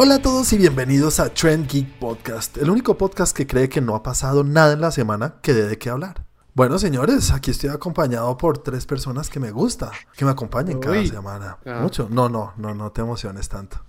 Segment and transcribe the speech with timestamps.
[0.00, 3.80] Hola a todos y bienvenidos a Trend Geek Podcast, el único podcast que cree que
[3.80, 6.24] no ha pasado nada en la semana que dé de qué hablar.
[6.54, 11.00] Bueno, señores, aquí estoy acompañado por tres personas que me gusta, que me acompañen cada
[11.00, 11.08] Uy.
[11.08, 11.58] semana.
[11.66, 11.80] Ah.
[11.82, 12.06] Mucho.
[12.12, 13.82] No, no, no, no te emociones tanto.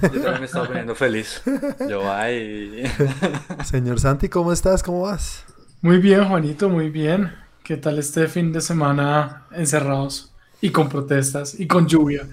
[0.00, 1.42] Yo también me estaba poniendo feliz.
[1.86, 2.84] Yo, ay.
[3.66, 4.82] Señor Santi, ¿cómo estás?
[4.82, 5.44] ¿Cómo vas?
[5.82, 7.34] Muy bien, Juanito, muy bien.
[7.64, 10.32] ¿Qué tal este fin de semana encerrados
[10.62, 12.26] y con protestas y con lluvia?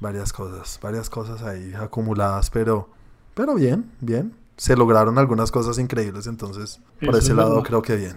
[0.00, 2.88] Varias cosas, varias cosas ahí acumuladas, pero,
[3.34, 4.34] pero bien, bien.
[4.56, 7.62] Se lograron algunas cosas increíbles, entonces por Eso ese es lado verdad.
[7.62, 8.16] creo que bien.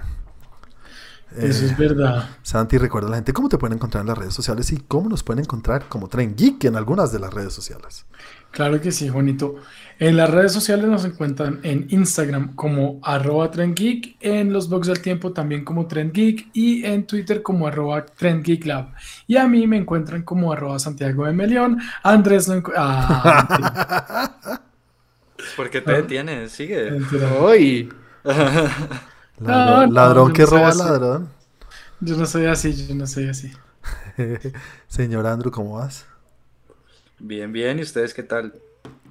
[1.35, 2.29] Eso Eh, es verdad.
[2.43, 5.09] Santi, recuerda a la gente cómo te pueden encontrar en las redes sociales y cómo
[5.09, 8.05] nos pueden encontrar como Tren Geek en algunas de las redes sociales.
[8.53, 9.55] Claro que sí, Juanito.
[9.97, 15.01] En las redes sociales nos encuentran en Instagram como arroba trendgeek, en los blogs del
[15.01, 18.93] tiempo también como trendgeek y en Twitter como arroba trendgeeklab.
[19.25, 21.79] Y a mí me encuentran como arroba Santiago de Melión.
[22.03, 24.61] Andrés no Ah,
[25.55, 26.51] ¿Por qué te detienes?
[26.51, 26.91] Sigue.
[27.39, 27.91] Hoy.
[29.39, 30.79] Ladrón, no, ladrón yo que no roba así.
[30.79, 31.29] ladrón.
[32.01, 33.51] Yo no soy así, yo no soy así.
[34.87, 36.05] Señor Andrew, ¿cómo vas?
[37.25, 37.79] Bien, bien.
[37.79, 38.53] ¿Y ustedes qué tal?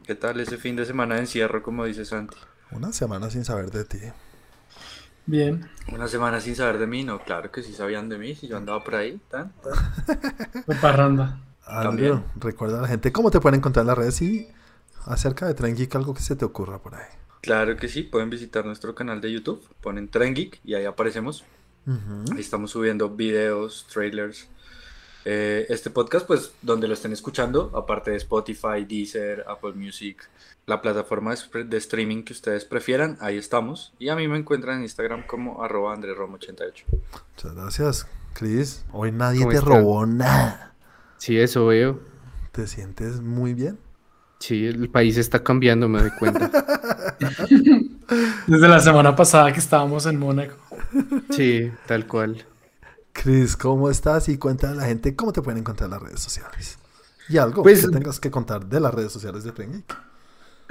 [0.05, 2.37] ¿Qué tal ese fin de semana de encierro, como dice Santi?
[2.71, 4.01] Una semana sin saber de ti.
[5.25, 5.67] Bien.
[5.91, 8.59] Una semana sin saber de mí, no, claro que sí sabían de mí, si yo
[8.59, 9.53] andaba por ahí, tan,
[10.83, 11.41] parranda.
[11.65, 12.23] También.
[12.37, 14.47] recuerda a la gente cómo te pueden encontrar en las redes y
[15.07, 17.07] acerca de Tren Geek algo que se te ocurra por ahí.
[17.41, 21.45] Claro que sí, pueden visitar nuestro canal de YouTube, ponen Tren Geek y ahí aparecemos.
[21.87, 24.49] Ahí estamos subiendo videos, trailers.
[25.25, 30.29] Eh, este podcast, pues, donde lo estén escuchando, aparte de Spotify, Deezer, Apple Music,
[30.67, 33.93] la plataforma de, streaming que ustedes prefieran, ahí estamos.
[33.99, 36.85] Y a mí me encuentran en Instagram como arroba andrerom88.
[37.31, 38.85] Muchas gracias, Chris.
[38.93, 39.69] Hoy nadie ¿Cómo te está?
[39.69, 40.75] robó nada.
[41.19, 42.01] Sí, eso veo.
[42.51, 43.79] ¿Te sientes muy bien?
[44.39, 46.51] Sí, el país está cambiando, me doy cuenta.
[48.47, 50.57] Desde la semana pasada que estábamos en Mónaco.
[51.31, 52.45] Sí, tal cual.
[53.13, 54.29] Chris, ¿cómo estás?
[54.29, 56.79] Y cuéntale a la gente cómo te pueden encontrar en las redes sociales.
[57.29, 59.97] Y algo Pues- que tengas que contar de las redes sociales de Tren Geek.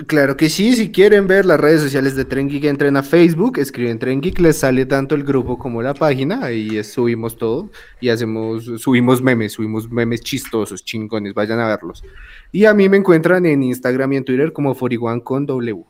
[0.07, 3.59] Claro que sí, si quieren ver las redes sociales de Tren Geek, entren a Facebook,
[3.59, 7.69] escriben Tren Geek, les sale tanto el grupo como la página, ahí subimos todo
[7.99, 12.03] y hacemos, subimos memes, subimos memes chistosos, chingones, vayan a verlos.
[12.51, 15.85] Y a mí me encuentran en Instagram y en Twitter como 41 con W.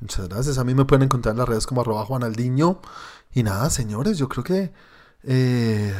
[0.00, 0.58] Muchas gracias.
[0.58, 2.80] A mí me pueden encontrar en las redes como arroba Juanaldiño.
[3.34, 4.70] Y nada, señores, yo creo que...
[5.26, 5.92] Eh,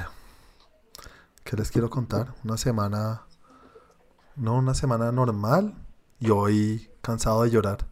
[1.45, 2.35] ¿Qué les quiero contar?
[2.45, 3.23] Una semana...
[4.37, 5.75] No, una semana normal.
[6.21, 7.87] Y hoy cansado de llorar.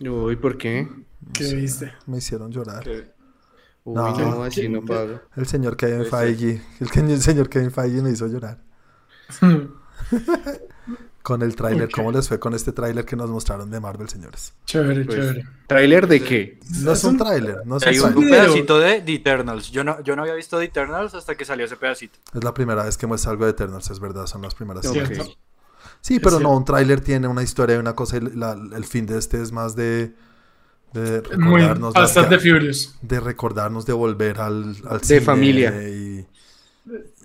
[0.00, 0.88] Uy, ¿por qué?
[1.32, 1.92] ¿Qué viste?
[2.06, 2.82] Me hicieron llorar.
[2.84, 3.12] Que-
[3.84, 4.16] Uy, No.
[4.18, 5.20] no, así no pago.
[5.36, 6.04] El señor Kevin.
[6.06, 6.62] Feige.
[6.80, 8.62] El, que- el señor Kevin Feige me hizo llorar.
[11.28, 11.90] Con el tráiler.
[11.90, 14.54] ¿Cómo les fue con este tráiler que nos mostraron de Marvel, señores?
[14.64, 15.44] Chévere, Pues, chévere.
[15.66, 16.58] ¿Tráiler de qué?
[16.80, 19.14] No es Es un un- tráiler, no es un Hay un, un pedacito de The
[19.16, 19.70] Eternals.
[19.70, 22.18] Yo no, yo no había visto The Eternals hasta que salió ese pedacito.
[22.32, 24.86] Es la primera vez que muestra algo de Eternals, es verdad, son las primeras.
[26.00, 29.04] Sí, pero no, un tráiler tiene una historia y una cosa y la- el fin
[29.04, 30.14] de este es más de,
[30.94, 32.96] de Muy recordarnos, de- bastante Furious.
[33.02, 35.74] de recordarnos de volver al, al De cine familia.
[35.82, 36.26] Y,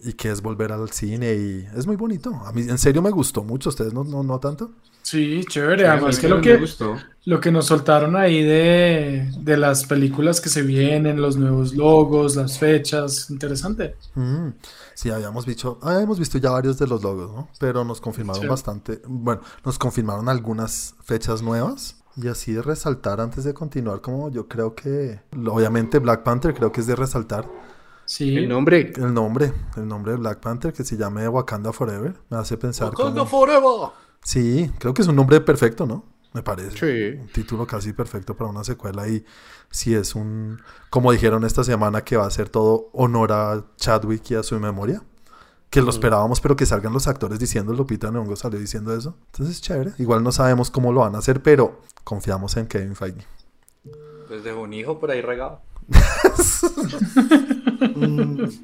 [0.04, 2.34] y que es volver al cine y es muy bonito.
[2.46, 4.72] A mí en serio me gustó mucho, ustedes no, no, no tanto.
[5.02, 5.86] Sí, chévere.
[5.88, 6.66] Además que lo que,
[7.26, 12.36] lo que nos soltaron ahí de, de las películas que se vienen, los nuevos logos,
[12.38, 13.96] las fechas, interesante.
[14.16, 14.50] Mm,
[14.96, 17.50] Sí, habíamos visto, habíamos visto ya varios de los logos, ¿no?
[17.60, 18.48] Pero nos confirmaron Sí.
[18.48, 21.98] bastante, bueno, nos confirmaron algunas fechas nuevas.
[22.16, 26.72] Y así de resaltar antes de continuar, como yo creo que, obviamente Black Panther creo
[26.72, 27.50] que es de resaltar
[28.06, 28.38] Sí.
[28.38, 28.94] El nombre.
[28.96, 32.14] el nombre, el nombre de Black Panther que se llame Wakanda Forever.
[32.30, 33.26] Me hace pensar Wakanda como...
[33.26, 33.90] Forever.
[34.24, 36.06] Sí, creo que es un nombre perfecto, ¿no?
[36.34, 36.78] Me parece.
[36.78, 37.20] Sí.
[37.20, 39.24] Un título casi perfecto para una secuela y
[39.70, 44.32] si es un, como dijeron esta semana, que va a ser todo honor a Chadwick
[44.32, 45.02] y a su memoria.
[45.70, 49.18] Que lo esperábamos, pero que salgan los actores diciendo, Lupita Nyong'o salió diciendo eso.
[49.32, 49.94] Entonces, chévere.
[49.98, 53.26] Igual no sabemos cómo lo van a hacer, pero confiamos en Kevin Feige.
[54.28, 55.62] Pues dejó un hijo por ahí regado.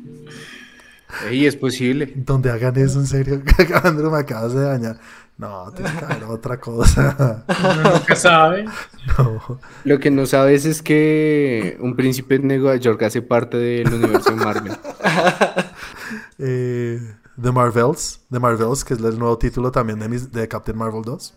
[1.27, 2.13] Ey, es posible.
[2.15, 3.41] Donde hagan eso, en serio.
[3.83, 4.99] Andrew, me acabas de dañar.
[5.37, 7.43] No, tiene que haber otra cosa.
[7.47, 8.65] Uno nunca sabe.
[9.17, 9.59] No.
[9.85, 14.29] Lo que no sabes es que un príncipe de Nueva York hace parte del universo
[14.29, 14.73] de Marvel.
[16.37, 16.99] Eh,
[17.41, 18.19] The Marvels.
[18.29, 21.33] The Marvels, que es el nuevo título también de, mis- de Captain Marvel 2.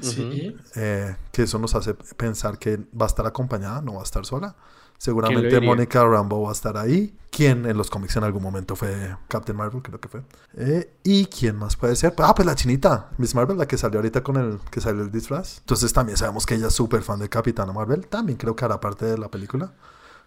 [0.00, 0.54] Sí.
[0.76, 4.24] eh, que eso nos hace pensar que va a estar acompañada, no va a estar
[4.24, 4.54] sola.
[4.98, 5.60] Seguramente?
[5.60, 7.14] Mónica Rambo va a estar ahí.
[7.30, 10.22] Quien en los cómics en algún momento fue Captain Marvel, creo que fue.
[10.56, 12.12] Eh, ¿Y quién más puede ser?
[12.18, 15.10] Ah, pues la chinita, Miss Marvel, la que salió ahorita con el que salió el
[15.12, 15.58] disfraz.
[15.58, 18.06] Entonces también sabemos que ella es súper fan de Capitana Marvel.
[18.08, 19.72] También creo que hará parte de la película.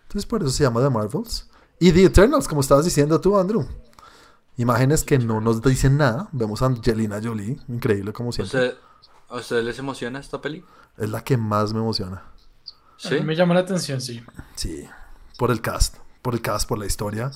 [0.03, 1.49] Entonces por eso se llama The Marvels.
[1.79, 3.65] Y The Eternals, como estabas diciendo tú, Andrew.
[4.57, 6.29] Imágenes que no nos dicen nada.
[6.31, 8.67] Vemos a Angelina Jolie, increíble como siempre.
[8.69, 8.77] ¿Usted-
[9.29, 10.63] ¿A ustedes les emociona esta peli?
[10.97, 12.21] Es la que más me emociona.
[13.03, 13.15] A Sí.
[13.15, 14.23] mí me llama la atención, sí.
[14.55, 14.87] Sí,
[15.37, 17.31] por el cast, por el cast, por la historia.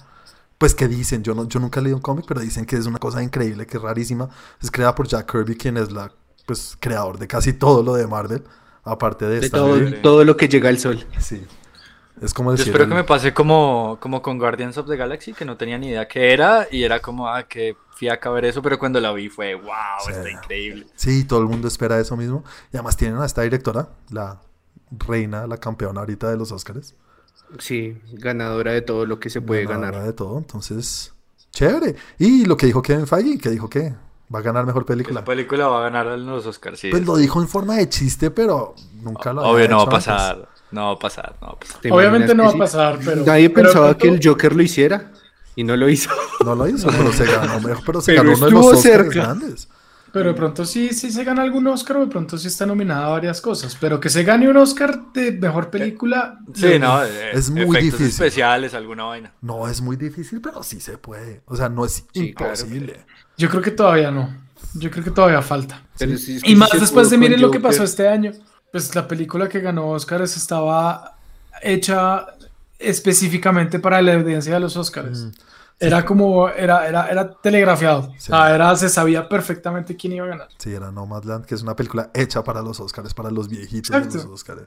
[0.58, 2.86] Pues que dicen, yo, no, yo nunca he leído un cómic, pero dicen que es
[2.86, 4.30] una cosa increíble, que es rarísima.
[4.62, 6.12] Es creada por Jack Kirby, quien es la,
[6.46, 8.44] pues, creador de casi todo lo de Marvel,
[8.84, 9.58] aparte de De esta.
[9.58, 11.06] todo, todo lo que llega al sol.
[11.20, 11.46] Sí.
[12.22, 12.68] Es como Yo decir...
[12.68, 15.78] espero el- que me pase como, como con Guardians of the Galaxy, que no tenía
[15.78, 19.12] ni idea qué era, y era como, ah, que fiaca ver eso, pero cuando la
[19.12, 19.66] vi fue, wow,
[20.06, 20.12] Sí.
[20.14, 20.88] está increíble.
[20.96, 22.46] Sí, todo el mundo espera eso mismo.
[22.72, 24.40] Y además tienen a esta directora, la
[24.92, 26.96] reina, la campeona ahorita de los Oscars.
[27.60, 30.08] Sí, ganadora de todo lo que se puede Ganadora ganar.
[30.08, 31.14] de todo, entonces,
[31.52, 31.96] chévere.
[32.18, 33.94] Y lo que dijo Kevin Feige, que dijo que
[34.34, 35.20] va a ganar mejor película.
[35.22, 36.90] la película va a ganar los Oscars, sí.
[36.90, 39.86] Pues lo dijo en forma de chiste, pero nunca lo había Obvio, no va a
[39.86, 39.96] antes.
[39.96, 41.82] pasar, no va a pasar, no va a pasar.
[41.82, 43.24] ¿Te Obviamente no va a pasar, pero...
[43.26, 45.12] Nadie pero pensaba que el Joker lo hiciera
[45.56, 46.10] y no lo hizo.
[46.44, 48.80] No lo hizo, pero se ganó, mejor, pero se Pero ganó uno de estuvo los
[48.80, 49.20] Oscars cerca.
[49.22, 49.70] grandes.
[50.16, 53.08] Pero de pronto sí, sí se gana algún Oscar o de pronto sí está nominada
[53.08, 53.76] a varias cosas.
[53.82, 56.40] Pero que se gane un Oscar de mejor película.
[56.54, 58.08] Sí, lo- no, eh, Es muy difícil.
[58.08, 59.34] especiales, alguna vaina.
[59.42, 61.42] No es muy difícil, pero sí se puede.
[61.48, 62.54] O sea, no es Sí, claro.
[62.54, 63.06] imposible.
[63.36, 64.34] Yo creo que todavía no.
[64.76, 65.82] Yo creo que todavía falta.
[65.98, 68.32] Pero sí, es que Y más después de miren lo que pasó este año.
[68.72, 71.18] Pues la película que ganó Oscars estaba
[71.62, 72.26] hecha
[72.80, 75.28] específicamente para la audiencia de los Oscars.
[75.80, 78.04] Era como, era, era, era telegrafiado.
[78.18, 78.32] Sí.
[78.32, 80.48] O sea, era, se sabía perfectamente quién iba a ganar.
[80.58, 84.18] Sí, era Nomadland, que es una película hecha para los Oscars, para los viejitos Exacto.
[84.18, 84.62] de los Oscars.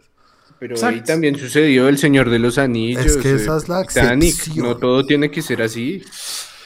[0.58, 0.96] Pero Exacto.
[0.96, 3.06] ahí también sucedió El Señor de los Anillos.
[3.06, 4.28] Es que eh, esa es la Titanic.
[4.34, 4.66] excepción.
[4.66, 6.02] No todo tiene que ser así.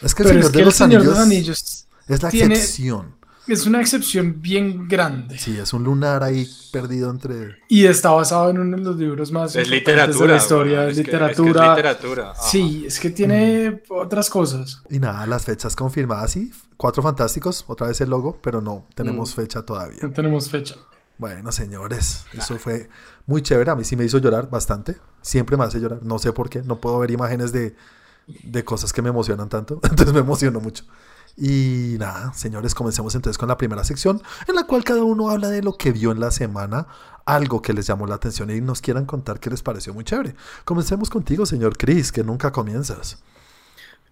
[0.03, 1.29] Es que el Pero Señor, es que de, el los Señor de los Anillos
[1.59, 3.15] Anillos es la tiene- excepción.
[3.49, 5.39] Es una excepción bien grande.
[5.39, 7.57] Sí, es un lunar ahí perdido entre...
[7.69, 10.27] Y está basado en uno de los libros más Es literatura.
[10.27, 10.87] de la historia.
[10.89, 11.71] es es que- es que es literatura.
[11.77, 12.31] literatura.
[12.33, 12.43] ajá.
[12.43, 14.83] Sí, es que tiene otras cosas.
[14.91, 16.51] Y nada, las fechas confirmadas, sí.
[16.77, 19.99] Cuatro fantásticos, otra vez el logo, pero no tenemos fecha todavía.
[20.03, 20.77] No tenemos fecha.
[21.19, 22.89] Bueno, señores, eso fue
[23.27, 23.71] muy chévere.
[23.71, 24.97] A mí sí me hizo llorar bastante.
[25.21, 26.01] Siempre me hace llorar.
[26.03, 26.63] No sé por qué.
[26.63, 27.77] No puedo ver imágenes de,
[28.43, 29.79] de cosas que me emocionan tanto.
[29.85, 30.85] Entonces me emociono mucho.
[31.37, 35.49] Y nada, señores, comencemos entonces con la primera sección, en la cual cada uno habla
[35.49, 36.87] de lo que vio en la semana,
[37.25, 40.35] algo que les llamó la atención y nos quieran contar que les pareció muy chévere.
[40.65, 43.23] Comencemos contigo, señor Chris, que nunca comienzas.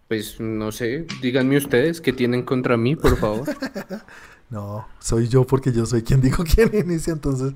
[0.08, 3.48] Pues no sé, díganme ustedes qué tienen contra mí, por favor.
[4.50, 7.52] No, soy yo porque yo soy quien dijo quién inicia, entonces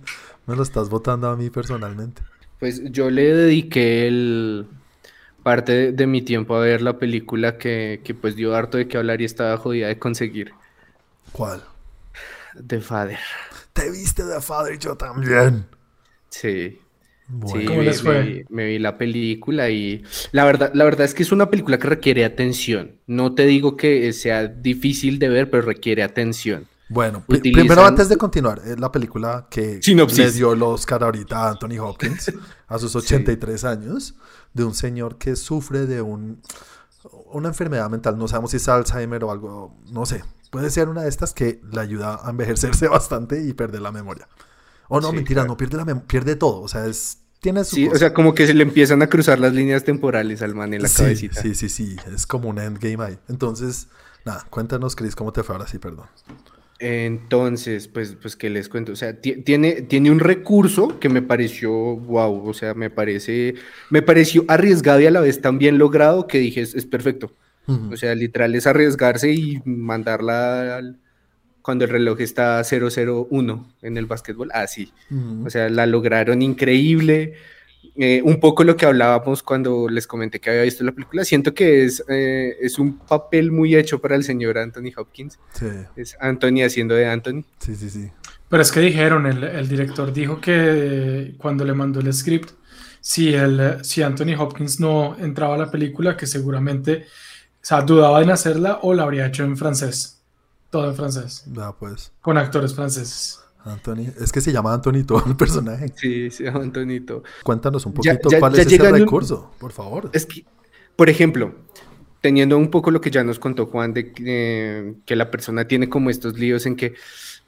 [0.47, 2.23] me lo estás votando a mí personalmente.
[2.61, 4.69] Pues yo le dediqué el
[5.45, 8.89] parte de, de mi tiempo a ver la película que, que pues dio harto de
[8.89, 10.53] qué hablar y estaba jodida de conseguir.
[11.31, 11.63] ¿Cuál?
[12.67, 13.19] The Father.
[13.73, 15.67] Te viste de Father y yo también.
[16.31, 16.81] Sí.
[17.27, 18.15] Bueno, Sí, ¿Cómo me, les fue?
[18.19, 21.49] me vi, me vi la película y la verdad, la verdad es que es una
[21.49, 22.97] película que requiere atención.
[23.07, 26.67] No te digo que sea difícil de ver, pero requiere atención.
[26.91, 30.19] Bueno, Utilizan- primero antes de continuar, es la película que Sinopsis.
[30.19, 32.31] le dio el Oscar ahorita a Anthony Hopkins
[32.69, 34.15] a sus 83 años,
[34.55, 36.41] de un señor que sufre de un,
[37.33, 41.03] una enfermedad mental, no sabemos si es Alzheimer o algo, no sé, puede ser una
[41.03, 44.29] de estas que le ayuda a envejecerse bastante y perder la memoria.
[44.89, 45.49] O no, Sí, mentira, claro.
[45.49, 48.47] no pierde la pierde todo, o sea, es tiene su Sí, o sea, como que
[48.47, 51.43] se le empiezan a cruzar las líneas temporales al man en la sí, cabecita.
[51.43, 53.19] sí, sí, sí, es como un endgame ahí.
[53.29, 53.89] Entonces,
[54.25, 56.07] nada, cuéntanos, Chris, cómo te fue ahora sí, perdón.
[56.81, 58.93] Entonces, pues, pues, ¿qué les cuento?
[58.93, 63.55] O sea, ti- tiene, tiene un recurso que me pareció, wow, o sea, me parece,
[63.91, 67.33] me pareció arriesgado y a la vez tan bien logrado que dije, es, es perfecto.
[67.67, 67.95] Ujú.
[67.95, 70.99] O sea, literal es arriesgarse y mandarla al-
[71.63, 74.51] cuando el reloj está 001 en el básquetbol.
[74.53, 74.93] Así.
[75.11, 75.47] Ujú.
[75.47, 77.35] O sea, la lograron increíble.
[77.97, 81.25] Eh, un poco lo que hablábamos cuando les comenté que había visto la película.
[81.25, 85.39] Siento que es, eh, es un papel muy hecho para el señor Anthony Hopkins.
[85.53, 87.45] sí, Es Anthony haciendo de Anthony.
[87.59, 88.11] sí, sí, sí.
[88.49, 92.51] Pero es que dijeron, el, el director dijo que cuando le mandó el script,
[93.01, 98.23] si, el, si Anthony Hopkins no entraba a la película, que seguramente, o sea, dudaba
[98.23, 100.21] en hacerla o la habría hecho en francés.
[100.71, 102.13] Todo en francés, Ya, pues.
[102.21, 103.41] con actores franceses.
[103.65, 105.93] Anthony, es que se llama Anthony todo el personaje.
[105.97, 107.23] Sí, sí, Antonito.
[107.43, 110.11] Cuéntanos un poquito ya- cuál ya es ese un- recurso, por favor.
[110.13, 110.45] Es que,
[110.97, 111.55] por ejemplo,
[112.21, 115.67] teniendo un poco lo que ya nos contó Juan de que, eh, que la persona
[115.67, 116.95] tiene como estos líos en que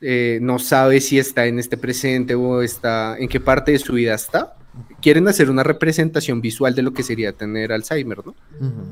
[0.03, 3.95] eh, no sabe si está en este presente o está en qué parte de su
[3.95, 4.55] vida está.
[5.01, 8.35] quieren hacer una representación visual de lo que sería tener Alzheimer, ¿no?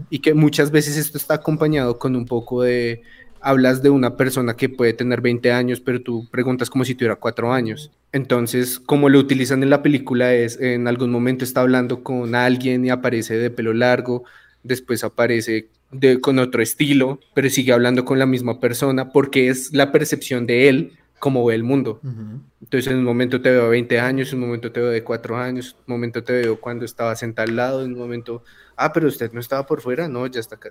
[0.09, 3.03] Y que muchas veces esto está acompañado con un poco de,
[3.45, 7.17] hablas de una persona que puede tener 20 años, pero tú preguntas como si tuviera
[7.17, 7.93] 4 años.
[8.11, 12.85] Entonces, como lo utilizan en la película es, en algún momento está hablando con alguien
[12.85, 14.25] y aparece de pelo largo,
[14.63, 19.73] después aparece de, con otro estilo, pero sigue hablando con la misma persona porque es
[19.73, 22.01] la percepción de él como ve el mundo.
[22.03, 22.41] Ujú.
[22.63, 25.05] Entonces, en un momento te veo a 20 años, en un momento te veo de
[25.05, 28.43] 4 años, en un momento te veo cuando estaba sentado al lado, en un momento,
[28.77, 30.71] ah, pero usted no estaba por fuera, no, ya está acá.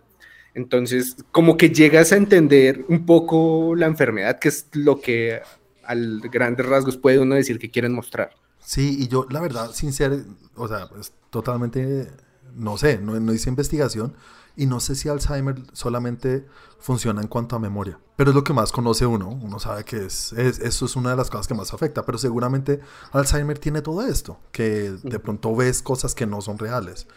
[0.53, 5.41] Entonces, como que llegas a entender un poco la enfermedad, que es lo que
[5.83, 8.31] al grandes rasgos puede uno decir que quieren mostrar.
[8.59, 10.23] Sí, y yo, la verdad, sin ser,
[10.55, 12.07] o sea, pues, totalmente,
[12.55, 14.15] no sé, no, no hice investigación
[14.55, 16.45] y no sé si Alzheimer solamente
[16.79, 20.05] funciona en cuanto a memoria, pero es lo que más conoce uno, uno sabe que
[20.05, 22.79] es, es- eso es una de las cosas que más afecta, pero seguramente
[23.11, 27.07] Alzheimer tiene todo esto, que de pronto ves cosas que no son reales.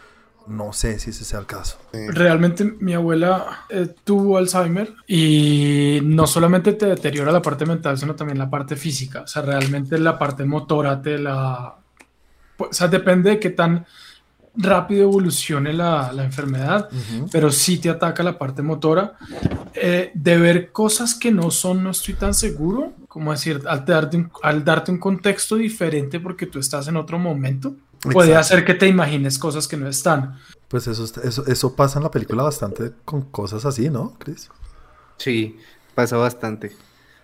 [0.47, 1.79] No sé si ese sea el caso.
[1.93, 8.15] Realmente mi abuela eh, tuvo Alzheimer y no solamente te deteriora la parte mental, sino
[8.15, 9.23] también la parte física.
[9.23, 11.76] O sea, realmente la parte motora te la...
[12.57, 13.87] pues, o sea, depende de qué tan
[14.57, 16.88] rápido evolucione la, la enfermedad,
[17.31, 19.15] pero sí te ataca la parte motora.
[19.75, 24.17] Eh, de ver cosas que no son, no estoy tan seguro, como decir, al darte
[24.17, 27.75] un, al darte un contexto diferente porque tú estás en otro momento,
[28.12, 28.54] puede Exacto.
[28.54, 30.36] hacer que te imagines cosas que no están.
[30.68, 34.48] Pues eso, eso, eso pasa en la película bastante con cosas así, ¿no, Chris?
[35.18, 35.56] Sí,
[35.94, 36.72] pasa bastante.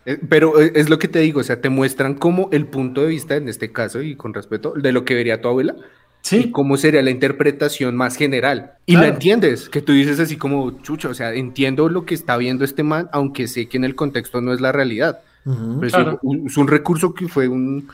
[0.07, 3.03] Eh, Pero eh, es lo que te digo, o sea, te muestran como el punto
[3.03, 5.83] de vista, en este caso, y con respeto, de lo que vería tu abuela, y
[6.25, 8.75] Sí, cómo sería la interpretación más general.
[8.87, 9.09] Y Claro.
[9.09, 12.65] la entiendes, que tú dices así como, chucho, o sea, entiendo lo que está viendo
[12.65, 15.21] este man, aunque sé que en el contexto no es la realidad.
[15.45, 15.75] Ujú.
[15.81, 16.19] Pero es Claro.
[16.23, 17.89] un- es un recurso que fue un,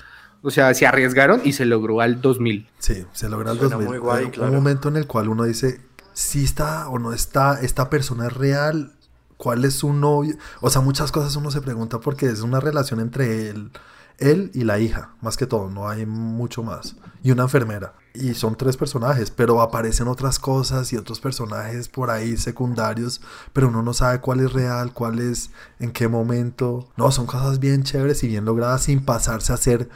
[0.48, 2.66] o sea, se arriesgaron y se logró al 2000.
[2.78, 3.88] Sí, se logra el Suena 2000.
[3.88, 4.50] muy guay, claro.
[4.50, 5.80] Un momento en el cual uno dice,
[6.14, 8.92] si está o no está, esta persona es real,
[9.36, 10.36] cuál es su novio.
[10.62, 13.70] O sea, muchas cosas uno se pregunta porque es una relación entre él,
[14.18, 16.96] él y la hija, más que todo, no hay mucho más.
[17.22, 17.92] Y una enfermera.
[18.14, 23.20] Y son tres personajes, pero aparecen otras cosas y otros personajes por ahí secundarios,
[23.52, 26.88] pero uno no sabe cuál es real, cuál es, en qué momento.
[26.96, 29.88] No, son cosas bien chéveres y bien logradas sin pasarse a ser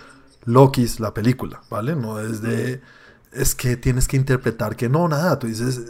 [0.45, 1.95] Loki's la película, ¿vale?
[1.97, 2.81] No es de...
[3.33, 5.81] Es que tienes que interpretar que no, nada, tú dices,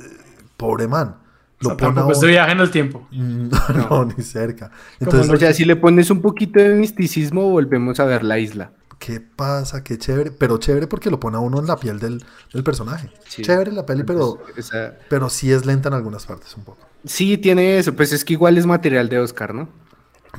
[0.56, 1.16] pobre man.
[1.60, 3.08] o sea, Lo pone a tampoco es de viaje en el tiempo.
[3.10, 4.68] Mm, No, no, ni cerca.
[4.68, 8.38] Como Entonces, O sea, si le pones un poquito de misticismo, volvemos a ver la
[8.38, 8.72] isla.
[9.00, 9.82] ¿qué pasa?
[9.82, 10.30] Qué chévere.
[10.30, 13.10] Pero chévere porque lo pone a uno en la piel del, del personaje.
[13.26, 13.42] Sí.
[13.42, 16.86] Chévere la peli, pero, Entonces, esa- pero sí es lenta en algunas partes un poco.
[17.04, 19.68] Sí, tiene eso, pues es que igual es material de Oscar, ¿no?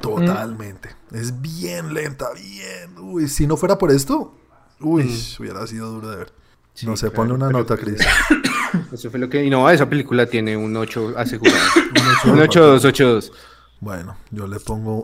[0.01, 0.89] Totalmente.
[1.13, 2.97] Es bien lenta, bien.
[2.97, 4.35] Uy, si no fuera por esto,
[4.79, 6.33] uy, hubiera sido duro de ver.
[6.73, 7.99] Sí, no sé, claro, ponle una pero nota, Chris.
[8.91, 9.43] Eso fue lo que...
[9.45, 11.59] Y no, esa película tiene un 8 asegurado.
[12.25, 13.31] Un un 8 8-2, 8-2.
[13.79, 15.03] Bueno, yo le pongo.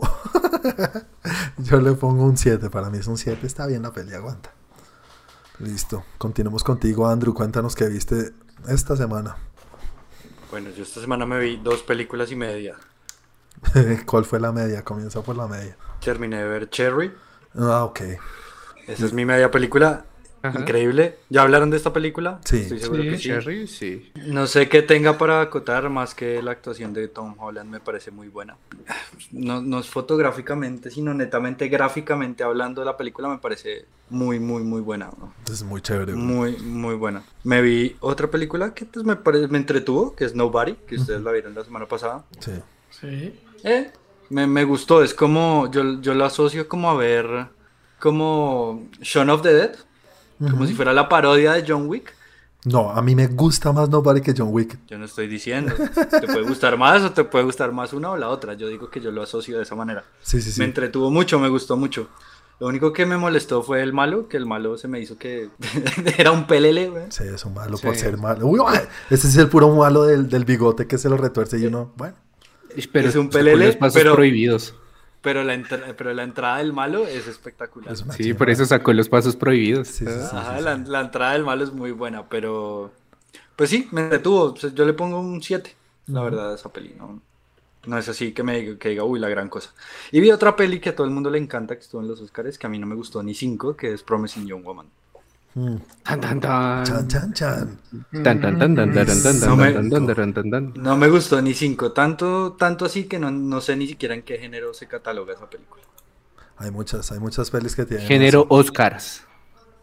[1.58, 2.70] yo le pongo un 7.
[2.70, 3.46] Para mí es un 7.
[3.46, 4.52] Está bien la peli, aguanta.
[5.60, 6.04] Listo.
[6.18, 7.34] Continuemos contigo, Andrew.
[7.34, 8.32] Cuéntanos qué viste
[8.68, 9.36] esta semana.
[10.50, 12.76] Bueno, yo esta semana me vi dos películas y media.
[14.06, 14.82] ¿Cuál fue la media?
[14.82, 15.76] Comienza por la media.
[16.00, 17.12] Terminé de ver Cherry.
[17.54, 18.00] Ah, ok.
[18.86, 20.04] Esa es mi media película.
[20.42, 20.58] Ajá.
[20.60, 21.16] Increíble.
[21.28, 22.40] ¿Ya hablaron de esta película?
[22.46, 22.56] Sí.
[22.60, 23.08] Estoy seguro Sí.
[23.10, 23.22] que sí.
[23.24, 24.12] Cherry, sí.
[24.26, 28.10] No sé qué tenga para acotar más que la actuación de Tom Holland me parece
[28.10, 28.56] muy buena.
[29.32, 34.62] No, no es fotográficamente, sino netamente gráficamente hablando de la película me parece muy, muy,
[34.62, 35.10] muy buena.
[35.18, 35.34] ¿no?
[35.52, 36.14] Es muy chévere.
[36.14, 37.22] Muy, muy buena.
[37.44, 41.20] Me vi otra película que pues me, pare- me entretuvo, que es Nobody, que ustedes
[41.20, 42.24] la vieron la semana pasada.
[42.38, 42.52] Sí.
[42.98, 43.38] Sí.
[43.62, 43.92] Eh,
[44.30, 47.48] me, me gustó, es como, yo, yo lo asocio como a ver,
[47.98, 49.72] como Shaun of the Dead,
[50.50, 52.14] como si fuera la parodia de John Wick.
[52.64, 54.78] No, a mí me gusta más Nobody que John Wick.
[54.86, 55.74] Yo no estoy diciendo,
[56.10, 58.90] te puede gustar más o te puede gustar más una o la otra, yo digo
[58.90, 60.04] que yo lo asocio de esa manera.
[60.22, 60.60] Sí, sí, sí.
[60.60, 62.08] Me entretuvo mucho, me gustó mucho.
[62.58, 65.48] Lo único que me molestó fue el malo, que el malo se me hizo que
[66.18, 67.04] era un pelele, güey.
[67.08, 67.86] Sí, es un malo Sí.
[67.86, 68.46] por ser malo.
[68.46, 68.60] Uy,
[69.08, 72.14] ese es el puro malo del, del bigote que se lo retuerce y uno, bueno.
[72.92, 74.74] Pero Es un sacó pelele, los pasos pero- prohibidos.
[75.22, 75.62] Pero la,
[75.98, 77.92] pero la entrada del malo es espectacular.
[77.92, 79.88] Es Sí, por eso sacó los pasos prohibidos.
[79.88, 80.28] Sí, sí, sí.
[80.34, 82.90] Ajá, la, la entrada del malo es muy buena, pero...
[83.54, 84.44] Pues sí, me detuvo.
[84.44, 86.94] O sea, yo le pongo un 7, la verdad, a esa peli.
[86.96, 87.20] No,
[87.84, 89.74] no es así que me diga, que diga, uy, la gran cosa.
[90.10, 92.18] Y vi otra peli que a todo el mundo le encanta, que estuvo en los
[92.22, 94.86] Oscars, que a mí no me gustó ni 5, que es Promising Young Woman.
[99.48, 100.72] No me- tan, tan, tan, tan, tan.
[100.76, 104.22] No me gustó ni 5, tanto, tanto así que no, no sé ni siquiera en
[104.22, 105.82] qué género se cataloga esa película.
[106.56, 108.06] Hay muchas, hay muchas pelis que tienen.
[108.06, 108.46] Género eso.
[108.50, 109.22] Oscars.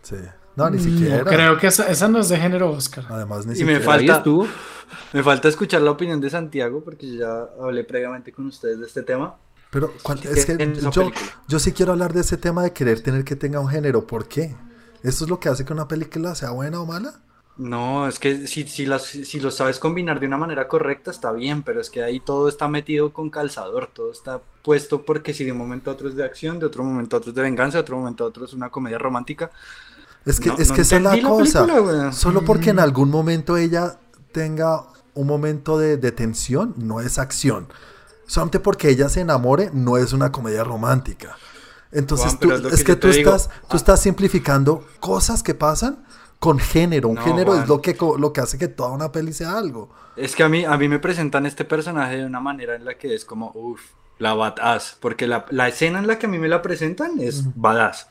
[0.04, 0.16] Sí.
[0.56, 1.24] No, ni No, siquiera.
[1.24, 3.06] creo que esa, esa no es de género Oscar.
[3.10, 3.84] Además, ni Y me siquiera.
[4.24, 4.24] Falta-.
[5.14, 8.86] Me falta escuchar la opinión de Santiago porque yo ya hablé previamente con ustedes de
[8.86, 9.36] este tema.
[9.70, 11.12] Pero cuan- ¿Qué es que yo, película?
[11.48, 14.08] yo sí quiero hablar de ese tema de querer tener que tenga un género.
[14.08, 14.56] ¿Por qué?
[15.04, 17.22] ¿Esto es lo que hace que una película sea buena o mala?
[17.56, 21.32] No, es que si, si, las, si lo sabes combinar de una manera correcta está
[21.32, 25.44] bien, pero es que ahí todo está metido con calzador, todo está puesto porque si
[25.44, 27.42] de un momento a otro es de acción, de otro momento a otro es de
[27.42, 29.51] venganza, de otro momento a otro es una comedia romántica.
[30.25, 31.62] Es que, No- es no que esa es la cosa.
[31.62, 32.12] película.
[32.12, 34.00] Solo porque en algún momento ella
[34.32, 34.84] tenga
[35.16, 37.70] un momento de, de tensión, no es acción.
[38.27, 41.38] Solamente porque ella se enamore, no es una comedia romántica.
[41.91, 43.34] Entonces, Juan, tú- es que tú, digo.
[43.36, 43.77] estás, tú Ah.
[43.77, 46.03] estás simplificando cosas que pasan
[46.39, 47.10] con género.
[47.10, 49.89] Un No, género es lo que, lo que hace que toda una peli sea algo.
[50.15, 52.96] Es que a mí, a mí me presentan este personaje de una manera en la
[52.98, 53.82] que es como, uff,
[54.20, 57.44] la badass, porque la, la escena en la que a mí me la presentan es
[57.56, 58.08] badass.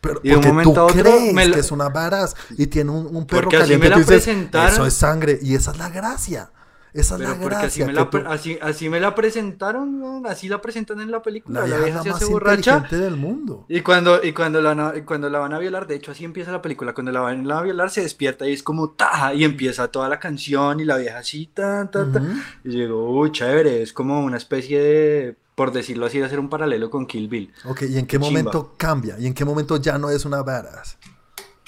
[0.00, 1.88] Pero Y de un porque momento tú a otro crees me la- que es una
[1.88, 4.72] varas y tiene un, un perro Porque así caliente me la dices, presentaron.
[4.72, 6.50] eso es sangre y esa es la gracia.
[6.94, 7.86] Esa es Pero la porque así gracia.
[7.86, 11.60] me, la, tú- así, así me la presentaron, así la presentan en la película.
[11.62, 12.80] la La, vieja es se hace borracha.
[12.90, 13.64] del mundo.
[13.68, 16.52] Y cuando, y, cuando la, y cuando la van a violar, de hecho así empieza
[16.52, 19.88] la película, cuando la van a violar se despierta y es como ta y empieza
[19.88, 22.20] toda la canción y la vieja así ta ta ta.
[22.20, 22.28] Ujú.
[22.64, 26.38] Y yo digo, uy, chévere, es como una especie de, por decirlo así, de hacer
[26.40, 27.52] un paralelo con Kill Bill.
[27.64, 29.18] Ok, ¿y en qué momento cambia?
[29.18, 30.98] ¿Y en qué momento ya no es una badass?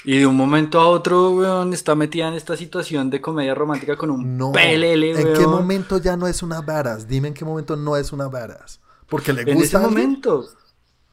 [0.05, 3.95] Y de un momento a otro, weón, está metida en esta situación de comedia romántica
[3.97, 4.51] con un No.
[4.51, 5.49] pelele, ¿En qué weón.
[5.51, 7.07] momento ya no es una badass?
[7.07, 8.79] Dime en qué momento no es una badass.
[9.07, 10.03] Porque le En gusta ese a alguien?
[10.03, 10.45] momento.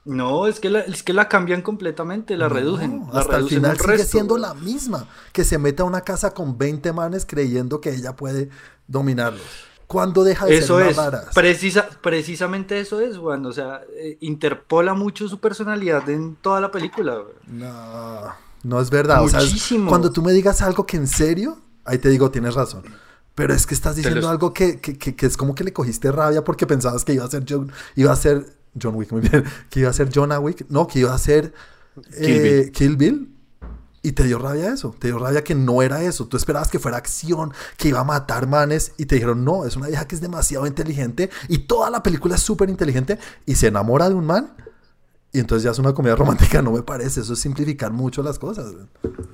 [0.05, 3.03] No, es que la, es que la cambian completamente, la No, reducen.
[3.13, 4.43] La hasta el reducen final un sigue resto, siendo weón.
[4.43, 5.07] la misma.
[5.33, 8.51] Que se meta a una casa con 20 manes creyendo que ella puede
[8.89, 9.43] dominarlos.
[9.87, 11.35] ¿Cuándo deja de Eso ser una es, badass?
[11.35, 13.47] precisa, precisamente eso es, weón.
[13.47, 17.29] O sea, eh, interpola mucho su personalidad en toda la película, weón.
[17.47, 19.23] No, no es verdad.
[19.23, 19.41] O sea,
[19.89, 22.83] cuando tú me digas algo que en serio, ahí te digo, tienes razón.
[23.35, 25.73] Pero es que estás diciendo los- algo que, que- que- que es como que le
[25.73, 28.47] cogiste rabia porque pensabas que iba a ser John, iba a ser
[28.81, 31.53] John Wick, muy bien, que iba a ser John Wick, no, que iba a ser
[32.15, 33.29] eh, Kill Bill.
[34.05, 36.27] Y te dio rabia eso, te dio rabia que no era eso.
[36.27, 39.77] Tú esperabas que fuera acción, que iba a matar manes y te dijeron, no, es
[39.77, 43.69] una vieja que es demasiado inteligente y toda la película es súper inteligente y se
[43.69, 44.55] enamora de un man
[45.33, 48.39] y entonces ya es una comedia romántica, no me parece, eso es simplificar mucho las
[48.39, 48.75] cosas.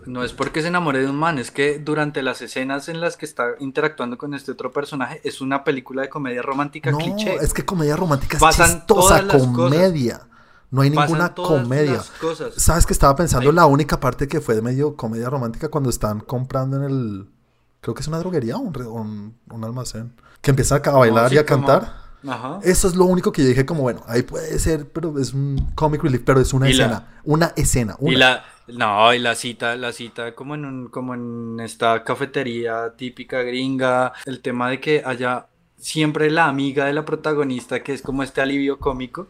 [0.06, 3.16] No es porque se enamore de un man, es que durante las escenas en las
[3.16, 7.34] que está interactuando con este otro personaje, es una película de comedia romántica No, cliché.
[7.36, 9.54] es que comedia romántica es Pasan chistosa, todas las cosas.
[9.54, 10.20] comedia.
[10.70, 12.02] No hay Pasan ninguna comedia.
[12.20, 12.52] cosas.
[12.56, 13.56] ¿Sabes que estaba pensando Ay.
[13.56, 17.28] la única parte que fue de medio comedia romántica cuando están comprando en el...
[17.80, 20.12] Creo que es una droguería o un, un- un almacén.
[20.42, 21.92] Que empiezan a bailar No, sí, y a cantar.
[22.26, 22.58] Ajá.
[22.64, 25.70] Eso es lo único que yo dije como, bueno, ahí puede ser, pero es un
[25.74, 27.20] comic relief, pero es una Y la- escena.
[27.24, 27.96] Una escena.
[28.00, 28.18] Y Una.
[28.18, 33.42] la, no, y la cita, la cita como en un, como en esta cafetería típica
[33.42, 38.22] gringa, el tema de que haya siempre la amiga de la protagonista, que es como
[38.22, 39.28] este alivio cómico.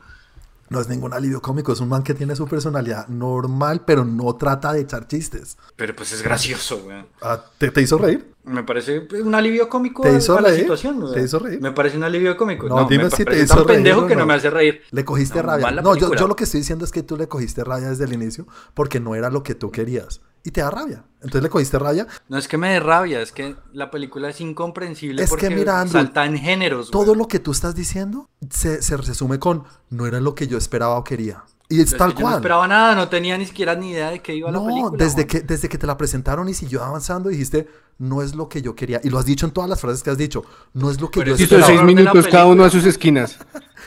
[0.71, 4.35] No es ningún alivio cómico, es un man que tiene su personalidad normal, pero no
[4.37, 5.57] trata de echar chistes.
[5.77, 7.07] Pero pues es gracioso, weón.
[7.23, 8.35] Ah, ¿te, te hizo reír?
[8.45, 10.61] Me parece un alivio cómico ¿Te hizo a la reír?
[10.61, 11.13] situación.
[11.13, 11.61] ¿Te hizo reír?
[11.61, 12.69] Me parece un alivio cómico.
[12.69, 14.27] No, No, dime me si te hizo tan reír pendejo o que no no.
[14.27, 14.83] me hace reír.
[14.91, 15.71] Le cogiste No, rabia.
[15.83, 18.47] No, yo lo que estoy diciendo es que tú le cogiste rabia desde el inicio
[18.75, 20.21] porque no era lo que tú querías.
[20.45, 21.05] Y te da rabia.
[21.17, 22.07] Entonces le cogiste rabia.
[22.29, 25.51] No es que me dé rabia, es que la película es incomprensible Es que porque
[25.51, 26.91] mira, Andrew, salta en géneros.
[26.91, 30.57] Todo lo que tú estás diciendo se, se resume con no era lo que yo
[30.59, 31.45] esperaba o quería.
[31.71, 32.35] Y es Pero es tal que yo no cual.
[32.37, 34.97] esperaba nada, no tenía ni siquiera ni idea de qué iba la No, película.
[35.05, 35.27] desde Juan.
[35.27, 38.75] que, desde que te la presentaron y siguió avanzando, dijiste, no es lo que yo
[38.75, 39.01] quería.
[39.05, 40.45] Y lo has dicho en todas las frases que has dicho.
[40.73, 41.67] No es lo que Pero yo esperaba.
[41.67, 43.37] seis la minutos cada uno a sus esquinas.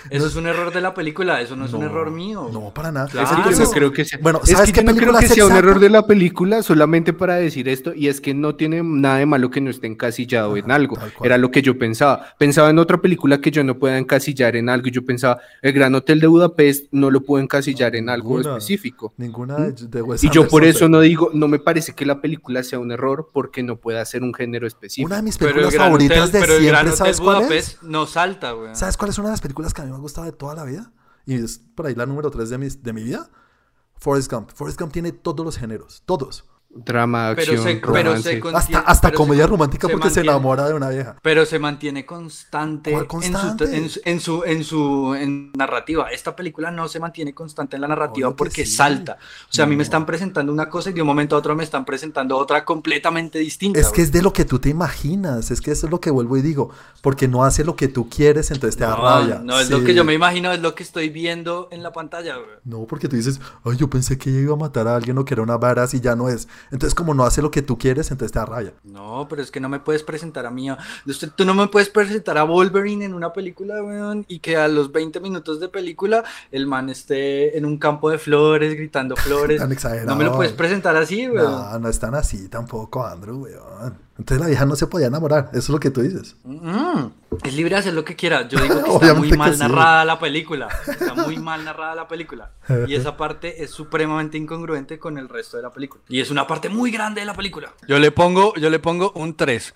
[0.09, 2.49] Eso es un error de la película, eso no es un error mío.
[2.51, 3.07] No, para nada.
[3.07, 3.25] Claro.
[3.25, 4.19] Es que yo Entonces, no creo que sea.
[4.21, 6.63] Bueno, es ¿sabes que qué yo no creo que sea un error de la película
[6.63, 9.87] solamente para decir esto y es que no tiene nada de malo que no esté
[9.87, 10.95] encasillado en algo.
[10.97, 11.25] tal cual.
[11.25, 12.35] Era lo que yo pensaba.
[12.37, 15.73] Pensaba en otra película que yo no pueda encasillar en algo y yo pensaba, el
[15.73, 18.57] Gran Hotel de Budapest no lo puedo encasillar en algo Ninguna.
[18.57, 19.13] específico.
[19.17, 22.21] Ninguna de, de Wes Y yo por eso no digo, no me parece que la
[22.21, 25.07] película sea un error porque no pueda ser un género específico.
[25.07, 26.97] Una de mis Pero el películas Gran favoritas Hotel, de pero el Gran siempre, Hotel
[26.97, 27.47] ¿sabes cuál es?
[27.47, 28.75] Budapest no salta, güey.
[28.75, 30.55] ¿Sabes cuál es una de las películas que a mí me ha gustado de toda
[30.55, 30.93] la vida?
[31.25, 33.29] Y es por ahí la número 3 de mi, de mi vida.
[33.95, 34.51] Forrest Gump.
[34.51, 36.03] Forrest Gump tiene todos los géneros.
[36.05, 36.50] Todos.
[36.73, 40.29] Drama, Pero acción, se- pero se Hasta, hasta pero comedia se- romántica porque se mantiene-
[40.29, 41.17] enamora de una vieja.
[41.21, 46.09] Pero se mantiene constante, ¿Cuál En, su, en, su, en su en su en narrativa.
[46.11, 48.71] Esta película no se mantiene constante en la narrativa Obvio porque sí.
[48.73, 49.17] salta.
[49.49, 51.55] O sea, a mí me están presentando una cosa y de un momento a otro
[51.55, 53.77] me están presentando otra completamente distinta.
[53.79, 56.09] Es que es de lo que tú te imaginas, es que eso es lo que
[56.09, 56.69] vuelvo y digo,
[57.01, 59.41] porque no hace lo que tú quieres, entonces te da no, rabia.
[59.43, 62.35] no es lo que yo me imagino, es lo que estoy viendo en la pantalla.
[62.63, 65.25] No, porque tú dices, ay, yo pensé que ella iba a matar a alguien o
[65.25, 66.47] que era una vara y ya no es.
[66.71, 68.73] Entonces, como no hace lo que tú quieres, entonces te da rabia.
[68.83, 70.69] No, pero es que no me puedes presentar a mí.
[71.05, 74.67] Usted- Tú no me puedes presentar a Wolverine en una película, weón, y que a
[74.67, 79.15] los 20 minutos de película el man esté en un campo de flores, gritando
[79.55, 79.59] flores.
[79.59, 80.07] Tan exagerado.
[80.09, 81.51] No me lo puedes presentar así, weón.
[81.51, 83.97] No, no es tan así tampoco, Andrew, weón.
[84.21, 86.35] Entonces la vieja no se podía enamorar, eso es lo que tú dices.
[86.43, 87.07] Mm,
[87.43, 88.47] es libre de hacer lo que quiera.
[88.47, 89.59] Yo digo que está muy mal sí.
[89.59, 90.67] narrada la película.
[90.87, 92.51] Está muy mal narrada la película.
[92.87, 96.03] Y esa parte es supremamente incongruente con el resto de la película.
[96.07, 97.73] Y es una parte muy grande de la película.
[97.87, 99.73] Yo le pongo, yo le pongo un 3.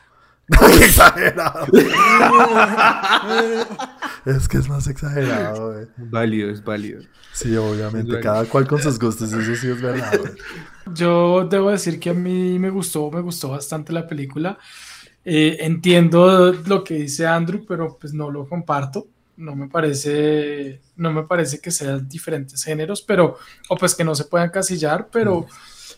[0.48, 1.66] ¡Qué exagerado!
[4.26, 5.88] es que es más exagerado, güey.
[5.98, 7.02] Válido, es válido.
[7.34, 10.34] Sí, obviamente, cada cual con sus gustos, eso sí es verdad, güey.
[10.94, 14.60] Yo debo decir que a mí me gustó, me gustó bastante la película.
[15.24, 19.08] Eh, entiendo lo que dice Andrew, pero pues no lo comparto.
[19.38, 24.16] No me parece, no me parece que sean diferentes géneros, pero, o pues que no
[24.16, 25.48] se puedan casillar, pero,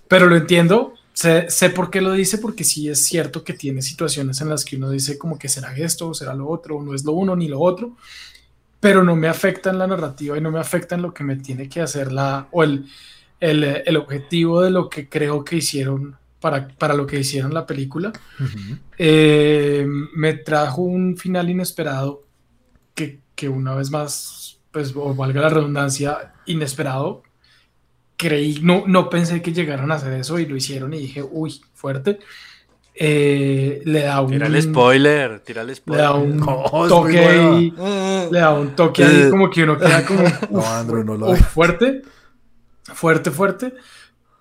[0.07, 0.93] pero lo entiendo.
[1.17, 4.63] Sé, sé por qué lo dice, porque sí es cierto que tiene situaciones en las
[4.63, 7.13] que uno dice como que será esto o será lo otro, o no es lo
[7.13, 7.97] uno ni lo otro,
[8.79, 11.37] pero no me afecta en la narrativa y no me afecta en lo que me
[11.37, 12.85] tiene que hacer la, o el,
[13.39, 17.65] el, el objetivo de lo que creo que hicieron para, para lo que hicieron la
[17.65, 18.13] película.
[18.99, 22.25] Eh, me trajo un final inesperado
[22.93, 27.23] que, que una vez más, pues, o valga la redundancia, inesperado.
[28.17, 31.61] Creí, no, no pensé que llegaran a hacer eso y lo hicieron y dije, uy,
[31.73, 32.17] fuerte.
[32.99, 36.03] Eh, le da un, Tira el spoiler, tira el le spoiler.
[36.03, 36.39] da un
[36.89, 39.29] toque ahí, Eh, le da un toque ahí Eh.
[39.29, 42.01] como que uno queda como, No, Andrew, no lo uf, fuerte,
[42.85, 43.73] fuerte, fuerte,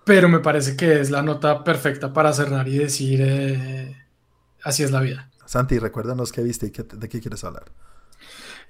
[0.03, 3.95] pero me parece que es la nota perfecta para cerrar y decir, eh,
[4.63, 5.29] así es la vida.
[5.45, 7.65] Santi, recuérdanos qué viste y qué- de qué quieres hablar.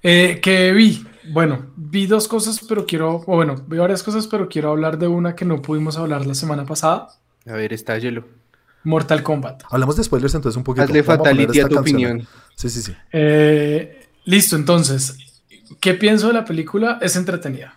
[0.02, 4.48] Eh, que vi, bueno, vi dos cosas, pero quiero, o bueno, vi varias cosas, pero
[4.48, 7.08] quiero hablar de una que no pudimos hablar la semana pasada,
[7.46, 8.24] A ver, estállelo.
[8.84, 9.64] Mortal Kombat.
[9.70, 10.84] Hablamos de spoilers entonces un poquito.
[10.84, 11.96] Hazle Vamos a fatality a esta tu canción.
[11.96, 12.28] opinión.
[12.54, 12.94] Sí, sí, sí.
[13.12, 15.16] Eh, listo, entonces,
[15.80, 16.98] ¿qué pienso de la película?
[17.02, 17.74] Es entretenida.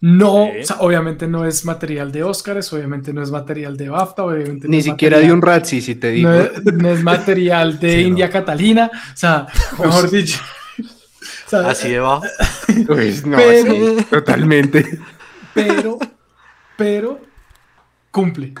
[0.00, 0.60] No, Sí.
[0.62, 4.66] o sea, obviamente no es material de Oscars, obviamente no es material de BAFTA, obviamente
[4.66, 6.28] no Ni es siquiera material- de un Ratzi, si te digo.
[6.28, 8.08] no es, no es material de Sí, no.
[8.08, 9.46] India Catalina, o sea,
[9.78, 10.40] mejor dicho.
[11.60, 12.22] Sea, Así de bajo.
[12.86, 14.98] Pues no, Pero- sí, totalmente.
[15.54, 15.98] pero,
[16.76, 17.20] pero
[18.10, 18.54] cumple.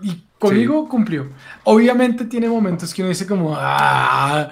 [0.00, 1.28] Y conmigo cumplió.
[1.64, 4.50] Obviamente tiene momentos que uno dice como, ah,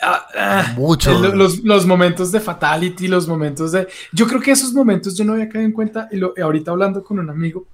[0.00, 0.72] ah, ah".
[0.76, 1.12] Mucho.
[1.34, 3.86] Los, los momentos de fatality, los momentos de...
[4.12, 7.04] Yo creo que esos momentos yo no había caído en cuenta, y lo, ahorita hablando
[7.04, 7.68] con un amigo,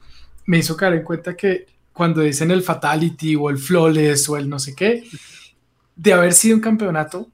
[0.46, 4.48] me hizo caer en cuenta que cuando dicen el fatality o el flawless o el
[4.48, 5.05] no sé qué,
[5.96, 7.29] de haber sido un campeonato,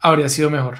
[0.00, 0.78] habría sido mejor.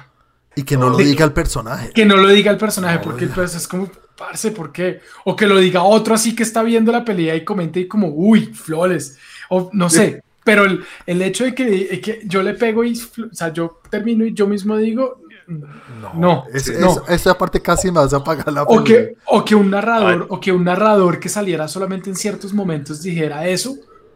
[0.55, 1.91] Y que no lo diga el personaje.
[1.91, 5.01] Que no lo diga el personaje, No, porque pues es como, parce, ¿por qué?
[5.25, 8.07] O que lo diga otro así que está viendo la pelea y comente y como,
[8.09, 9.17] uy, flores.
[9.49, 13.33] O no sé, pero el, el hecho de que, que yo le pego y, o
[13.33, 16.13] sea, yo termino y yo mismo digo, No.
[16.15, 16.89] no, Es, no.
[17.07, 20.25] es- esa parte casi me vas a apagar la o que, o que un narrador,
[20.29, 23.75] o que un narrador que saliera solamente en ciertos momentos dijera eso,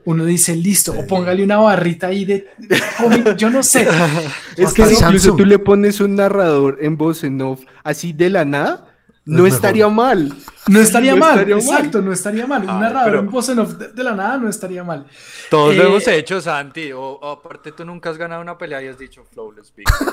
[0.10, 3.88] uno dice, listo, o póngale una barrita ahí de, de cómic, yo no sé.
[4.58, 5.38] Es que incluso Samsung.
[5.38, 8.86] tú le pones un narrador en voz en off así de la nada,
[9.26, 10.34] no estaría mal.
[10.68, 11.64] No estaría No mal, estaría mal.
[11.64, 12.64] exacto, no estaría mal.
[12.64, 15.06] Un Ay, narrador pero- en voz en off de, de la nada no estaría mal.
[15.50, 16.92] Todos Eh, lo hemos hecho, Santi.
[16.92, 20.12] O, o aparte, tú nunca has ganado una pelea y has dicho flawless victory.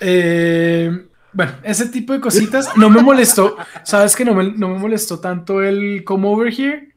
[0.00, 3.56] Eh, bueno, ese tipo de cositas no me molestó.
[3.84, 6.94] Sabes que no me, no me molestó tanto el come over here.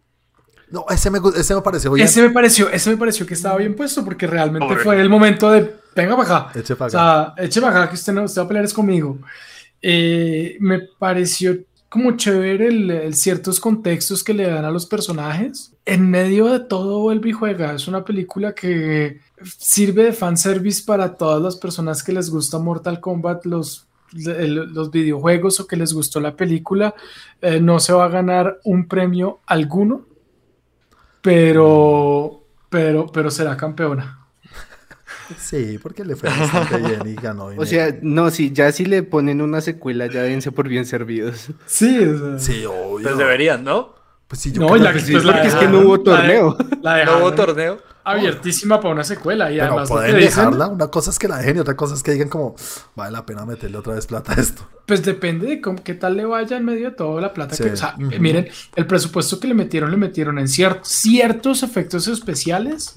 [0.72, 2.06] No, ese me, ese me pareció bien.
[2.06, 5.50] Ese me pareció, ese me pareció que estaba bien puesto porque realmente fue el momento
[5.50, 6.60] de venga para acá.
[6.60, 8.74] Eche O para sea, eche para acá que usted no usted va a pelear es
[8.74, 9.18] conmigo.
[9.82, 11.58] Eh, me pareció
[11.90, 15.74] como chévere el, el ciertos contextos que le dan a los personajes.
[15.86, 17.74] En medio de todo vuelve y juega.
[17.74, 23.00] Es una película que sirve de fanservice para todas las personas que les gusta Mortal
[23.00, 26.94] Kombat, los, los videojuegos o que les gustó la película.
[27.42, 30.06] Eh, no se va a ganar un premio alguno,
[31.30, 34.18] pero, pero, pero será campeona.
[35.38, 37.46] Sí, porque le fue bastante bien y ganó.
[37.46, 37.66] O dinero.
[37.68, 41.50] sea, no, si ya si le ponen una secuela, ya dense por bien servidos.
[41.68, 43.04] Sí, o sea, sí, obvio.
[43.04, 43.94] Pues deberían, ¿no?
[44.28, 45.12] Pues sí, yo No, creo la que sí.
[45.12, 46.58] pues, la es que dejaron- no hubo torneo.
[46.58, 46.82] dejaron- Es que no Pues hubo torneo.
[46.82, 46.82] Sí, yo No, creo y la que que es que no la- hubo torneo.
[46.82, 47.80] La No dejaron hubo torneo.
[48.04, 50.68] Abiertísima para una secuela y Pero además pueden dicen, dejarla.
[50.68, 52.56] Una cosa es que la dejen y otra cosa es que digan como,
[52.96, 54.68] vale la pena meterle otra vez plata a esto.
[54.86, 57.64] pues depende de cómo, qué tal le vaya en medio de toda la plata Sí.
[57.64, 62.08] que, o sea, miren, el presupuesto que le metieron, le metieron en cier- ciertos efectos
[62.08, 62.94] especiales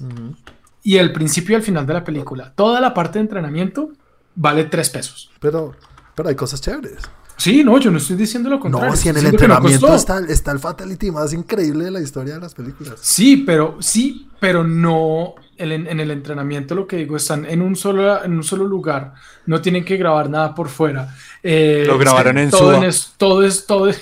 [0.81, 2.51] y el principio y el final de la película.
[2.55, 3.91] Toda la parte de entrenamiento
[4.35, 5.29] vale tres pesos.
[5.39, 5.73] Pero,
[6.15, 6.97] pero hay cosas chéveres.
[7.43, 8.91] Sí, no, yo no estoy diciendo lo contrario.
[8.91, 12.39] No, si en el entrenamiento está, está el fatality más increíble de la historia de
[12.39, 12.93] las películas.
[13.01, 17.75] Sí, pero sí, pero no el- en, el entrenamiento lo que digo están en un
[17.75, 19.13] solo en un solo lugar,
[19.45, 21.13] no tienen que grabar nada por fuera.
[21.43, 22.87] Eh, Lo grabaron en todo Suba.
[22.87, 23.99] es, todo es todo es-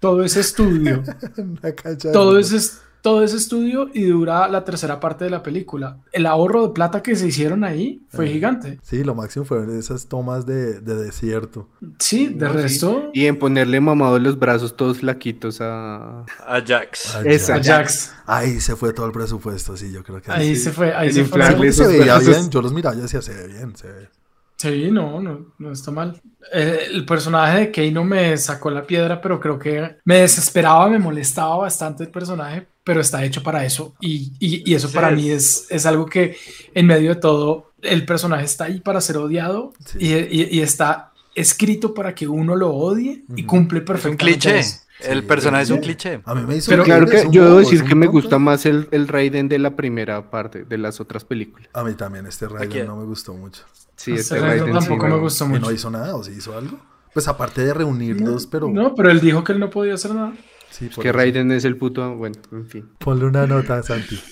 [0.00, 1.02] todo ese estudio,
[2.12, 2.56] todo ese
[3.04, 5.98] todo ese estudio y dura la tercera parte de la película.
[6.10, 8.28] El ahorro de plata que se hicieron ahí fue Ah.
[8.28, 8.78] gigante.
[8.82, 11.68] Sí, lo máximo fueron esas tomas de, de desierto.
[11.98, 12.58] Sí, de No, sí.
[12.62, 16.24] resto Y en ponerle mamado los brazos todos flaquitos a.
[16.46, 17.14] Ajax.
[17.16, 17.58] Ay, Esa.
[17.58, 17.74] ya.
[17.76, 18.14] Ajax.
[18.24, 20.62] Ahí se fue todo el presupuesto, sí, yo creo que Ahí sí.
[20.62, 21.72] se fue, ahí se fue.
[21.72, 24.08] se veía bien, yo los miraba y decía, se ve bien, se ve.
[24.56, 26.22] Sí, no, no, no está mal.
[26.54, 30.88] Eh, el personaje de Kei no me sacó la piedra, pero creo que me desesperaba,
[30.88, 33.94] me molestaba bastante el personaje, pero está hecho para eso.
[34.00, 34.94] Y, y- y eso Sí.
[34.94, 36.36] para mí es, es algo que
[36.74, 39.98] en medio de todo, el personaje está ahí para ser odiado Sí.
[40.00, 44.24] y, y- y está escrito para que uno lo odie y cumple Es un perfectamente.
[44.48, 44.60] cliché.
[45.00, 45.82] El Sí, personaje es un sí.
[45.82, 46.20] cliché.
[46.24, 48.88] A mí me hizo Pero- Claro que yo debo decir que me gusta más el,
[48.92, 51.68] el Raiden de la primera parte, de las otras películas.
[51.72, 52.46] A mí también este?
[52.46, 53.62] Raiden no me gustó mucho.
[53.96, 55.60] Sí, Ese este Raiden Raiden sí tampoco me me- gustó Y mucho.
[55.62, 56.78] no hizo nada, o sí hizo algo.
[57.12, 58.68] Pues aparte de reunirlos, pero...
[58.68, 60.32] No, pero él dijo que él no podía hacer nada.
[60.76, 61.12] Sí, Es que eso.
[61.12, 62.16] Raiden es el puto.
[62.16, 62.88] Bueno, en fin.
[62.98, 64.18] Ponle una nota, Santi.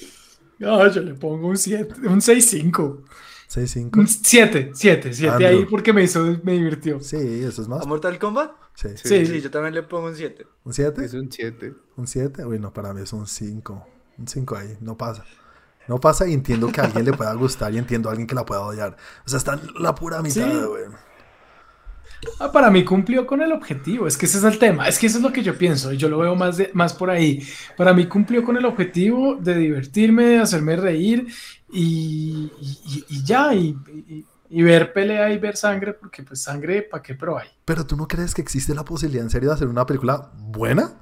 [0.59, 3.00] No, yo le pongo un 7, un 6-5.
[3.52, 3.96] 6-5.
[3.98, 5.48] Un 7, 7, 7 Andrew.
[5.48, 7.00] ahí porque me hizo, me divirtió.
[7.00, 7.83] Sí, eso es más.
[7.83, 8.52] ¿A Mortal Kombat?
[8.74, 8.88] Sí.
[8.94, 9.26] Sí.
[9.26, 10.46] Sí, yo también le pongo un 7.
[10.64, 11.05] ¿Un 7?
[11.05, 11.74] Es un 7.
[11.96, 12.44] ¿Un 7?
[12.46, 13.87] Uy, no, para mí es un 5.
[14.18, 15.24] Un 5 ahí, no pasa.
[15.88, 18.37] No pasa y entiendo que a alguien le pueda gustar y entiendo a alguien que
[18.37, 18.96] la pueda odiar.
[19.26, 20.59] O sea, está la pura mitad, Sí.
[20.68, 20.85] güey.
[20.87, 20.98] Ah,
[22.53, 25.19] para mí cumplió con el objetivo, es que ese es el tema, es que eso
[25.19, 27.43] es lo que yo pienso, yo lo veo más, de, más por ahí.
[27.77, 31.27] Para mí cumplió con el objetivo de divertirme, de hacerme reír
[31.73, 32.51] y,
[33.25, 33.77] ya, y,
[34.51, 37.15] ver pelea y ver sangre, porque pues sangre, ¿para qué?
[37.15, 37.49] Pero hay.
[37.65, 41.02] Pero tú no crees que existe la posibilidad en serio de hacer una película buena?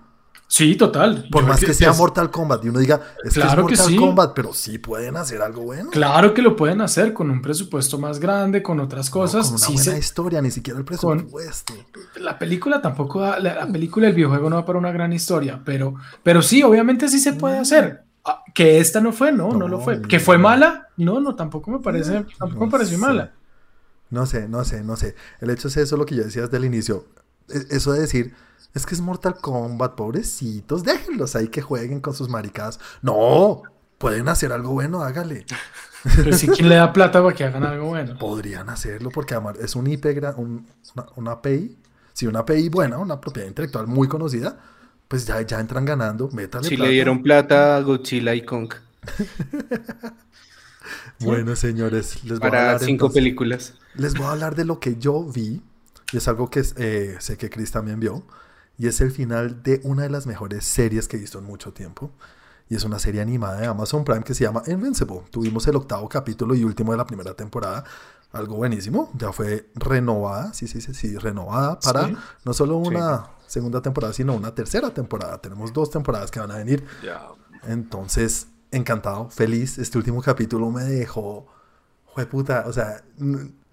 [0.53, 1.29] Sí, total.
[1.31, 3.79] Por Yo más que sea es- Mortal Kombat y uno diga, es Claro que es
[3.81, 3.97] Mortal sí.
[3.97, 5.91] Kombat, pero sí pueden hacer algo bueno.
[5.91, 9.45] Claro que lo pueden hacer con un presupuesto más grande, con otras No, cosas.
[9.47, 11.73] con una sí buena se- historia, ni siquiera el presupuesto.
[12.17, 15.63] la película tampoco da- la, la película del videojuego no va para una gran historia,
[15.65, 18.03] pero, pero sí, obviamente sí se puede hacer.
[18.25, 19.99] Ah, que esta no fue, no, no, No, lo fue.
[19.99, 20.09] no.
[20.09, 23.01] Que fue mala, no, no, tampoco me parece, tampoco no me pareció sé.
[23.07, 23.33] mala.
[24.11, 25.15] No sé, no sé, no sé.
[25.41, 27.07] El hecho es eso, lo que yo decía desde el inicio.
[27.49, 28.35] E- Eso de decir,
[28.75, 32.79] es que es Mortal Kombat, pobrecitos, déjenlos ahí que jueguen con sus maricadas.
[33.03, 33.63] No,
[33.99, 35.45] pueden hacer algo bueno, hágale.
[36.17, 38.17] Pero sí, ¿quién le da plata para que hagan algo bueno?
[38.19, 40.07] Podrían hacerlo porque además es un IP,
[40.37, 41.77] un- una, una API.
[42.13, 44.59] Si una API buena, una propiedad intelectual muy conocida,
[45.09, 46.29] pues ya, ya entran ganando.
[46.31, 46.89] Métale Si plata.
[46.89, 48.73] le dieron plata a Godzilla y Kong
[51.21, 53.75] Bueno, señores, les voy a para hablar cinco entonces- películas.
[53.95, 55.63] Les voy a hablar de lo que yo vi,
[56.13, 58.25] y es algo que eh, sé que Chris también vio,
[58.81, 61.75] y es el final de una de las mejores series que he visto en mucho
[61.75, 62.12] tiempo.
[62.66, 65.21] Y es una serie animada de Amazon Prime que se llama Invincible.
[65.31, 67.85] Tuvimos el octavo capítulo y último de la primera temporada.
[68.33, 69.11] Algo buenísimo.
[69.19, 72.16] Ya fue renovada, sí, sí, sí, sí, renovada para Sí.
[72.43, 75.37] no solo una segunda temporada, sino una tercera temporada.
[75.43, 76.83] Tenemos dos temporadas que van a venir.
[77.64, 79.77] Entonces, encantado, feliz.
[79.77, 81.47] Este último capítulo me dejó.
[82.31, 83.05] puta, o sea,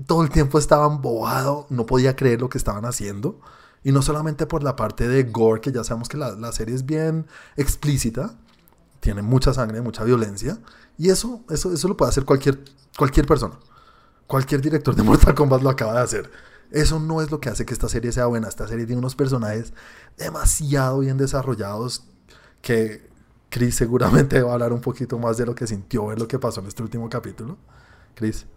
[0.05, 3.39] todo el tiempo estaba embobado, no podía creer lo que estaban haciendo.
[3.87, 6.75] Y no solamente por la parte de gore, que ya sabemos que la, la serie
[6.75, 8.35] es bien explícita,
[8.99, 10.57] tiene mucha sangre, mucha violencia.
[10.97, 12.59] Y eso, eso, eso lo puede hacer cualquier,
[12.97, 13.57] cualquier persona.
[14.27, 16.29] Cualquier director de Mortal Kombat lo acaba de hacer.
[16.69, 18.49] Eso no es lo que hace que esta serie sea buena.
[18.49, 19.71] Esta serie tiene unos personajes
[20.17, 22.09] demasiado bien desarrollados
[22.61, 23.09] que
[23.49, 26.39] Chris seguramente va a hablar un poquito más de lo que sintió ver lo que
[26.39, 27.57] pasó en este último capítulo.
[28.15, 28.47] Chris.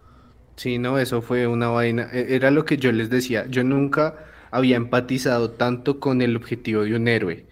[0.56, 2.08] Sí, no, eso fue una vaina.
[2.12, 3.46] e- Era lo que yo les decía.
[3.46, 4.16] Yo nunca
[4.50, 7.46] había empatizado tanto con el objetivo de un héroe.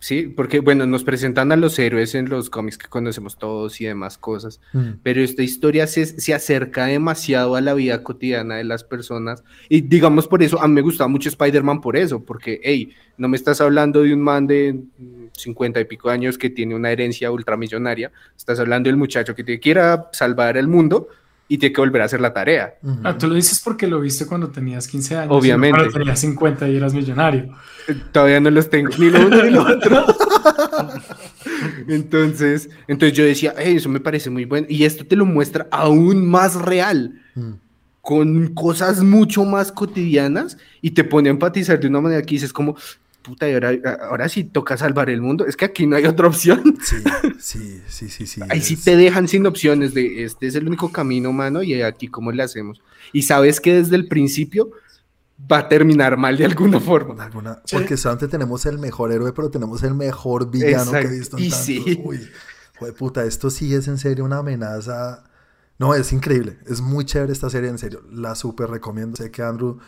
[0.00, 3.86] Sí, porque bueno, nos presentan a los héroes en los cómics que conocemos todos y
[3.86, 4.60] demás cosas,
[5.02, 9.80] pero esta historia se, se acerca demasiado a la vida cotidiana de las personas y
[9.80, 13.36] digamos por eso, a mí me gustaba mucho Spider-Man por eso, porque, hey, no me
[13.36, 17.32] estás hablando de un man de mm, 50 y pico años que tiene una herencia
[17.32, 21.08] ultramillonaria, estás hablando del muchacho que te quiera salvar el mundo,
[21.48, 22.74] y tiene que volver a hacer la tarea.
[23.02, 25.34] Ah, tú lo dices porque lo viste cuando tenías 15 años.
[25.34, 25.76] Obviamente.
[25.78, 27.54] Cuando tenías 50 y eras millonario.
[27.88, 30.04] Eh, Todavía no los tengo, ni lo uno ni lo otro.
[31.88, 34.66] entonces, entonces yo decía, "Ey, eso me parece muy bueno.
[34.70, 37.52] Y esto te lo muestra aún más real, Mm.
[38.00, 42.52] con cosas mucho más cotidianas y te pone a empatizar de una manera que dices
[42.52, 42.76] como,
[43.28, 43.72] puta, y ahora,
[44.08, 45.46] ahora sí toca salvar el mundo.
[45.46, 46.76] Es que aquí no hay otra opción.
[46.82, 46.96] Sí,
[47.38, 48.40] sí, sí, sí, sí.
[48.48, 51.80] Ahí sí es- te dejan sin opciones de este es el único camino, mano, y
[51.82, 52.80] aquí cómo le hacemos.
[53.12, 54.70] Y sabes que desde el principio
[55.50, 57.24] va a terminar mal de alguna de forma.
[57.24, 57.76] alguna- Sí.
[57.76, 61.08] Porque solamente tenemos el mejor héroe, pero tenemos el mejor villano que Exacto.
[61.14, 61.64] he visto en Y tantos.
[61.66, 62.00] sí.
[62.04, 62.20] Uy,
[62.78, 65.24] jue puta, esto sí es en serio una amenaza.
[65.78, 66.58] No, es increíble.
[66.66, 68.02] Es muy chévere esta serie, en serio.
[68.10, 69.16] La súper recomiendo.
[69.16, 69.78] Sé que Andrew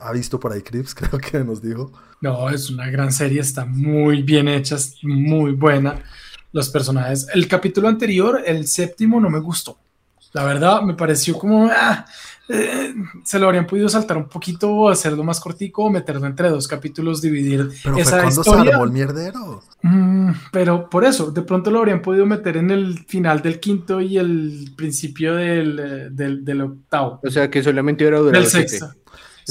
[0.00, 1.92] ha visto por ahí clips, creo que nos dijo.
[2.20, 6.02] No, es una gran serie, está muy bien hecha, es muy buena.
[6.52, 7.26] Los personajes.
[7.34, 9.78] El capítulo anterior, el séptimo, no me gustó.
[10.32, 11.68] La verdad, me pareció como.
[11.70, 12.06] ah,
[12.48, 16.66] eh, se lo habrían podido saltar un poquito, hacerlo más cortico, o meterlo entre dos
[16.66, 18.72] capítulos, dividir Pero fue esa cuando se historia.
[18.72, 19.62] armó el mierdero.
[19.82, 24.00] Mm, pero por eso, de pronto lo habrían podido meter en el final del quinto
[24.00, 27.20] y el principio del, eh, del, del octavo.
[27.22, 28.78] O sea que solamente hubiera durado Del siete.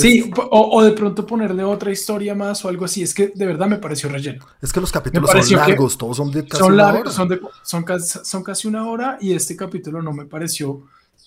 [0.02, 3.02] Sí, o, o de pronto ponerle otra historia más o algo así.
[3.02, 4.46] Es que de verdad me pareció relleno.
[4.62, 7.12] Es que los capítulos son largos, todos son de casi Son una hora.
[7.12, 10.84] son, de- son, casi, son casi una hora y este capítulo no me pareció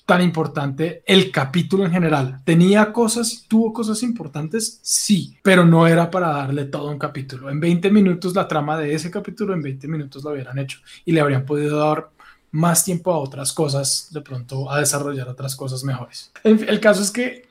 [0.06, 1.02] tan importante.
[1.06, 6.64] El capítulo en general tenía cosas, tuvo cosas importantes, sí, pero no era para darle
[6.66, 7.50] todo un capítulo.
[7.50, 11.12] En 20 minutos la trama de ese capítulo, en 20 minutos lo hubieran hecho y
[11.12, 12.10] le habrían podido dar
[12.52, 16.32] más tiempo a otras cosas, de pronto a desarrollar otras cosas mejores.
[16.44, 17.49] El caso es que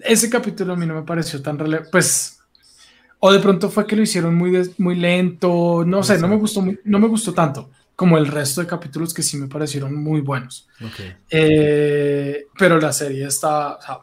[0.00, 2.38] ese capítulo a mí no me pareció tan relevante, pues,
[3.20, 6.60] o de pronto fue que lo hicieron muy, muy lento, no sé, no me gustó,
[6.62, 10.20] muy- no me gustó tanto como el resto de capítulos que sí me parecieron muy
[10.20, 10.68] buenos.
[10.84, 11.00] Ok.
[11.30, 13.98] Eh, pero la serie está, o sea,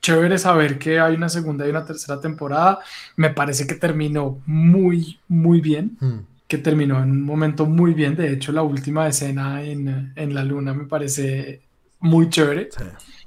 [0.00, 2.78] chévere saber que hay una segunda y una tercera temporada.
[3.16, 6.18] Me parece que terminó muy, muy bien, Mm.
[6.46, 8.14] que terminó en un momento muy bien.
[8.14, 11.62] De hecho, la última escena en, en la luna me parece
[12.00, 12.68] muy chévere.
[12.70, 12.84] Sí.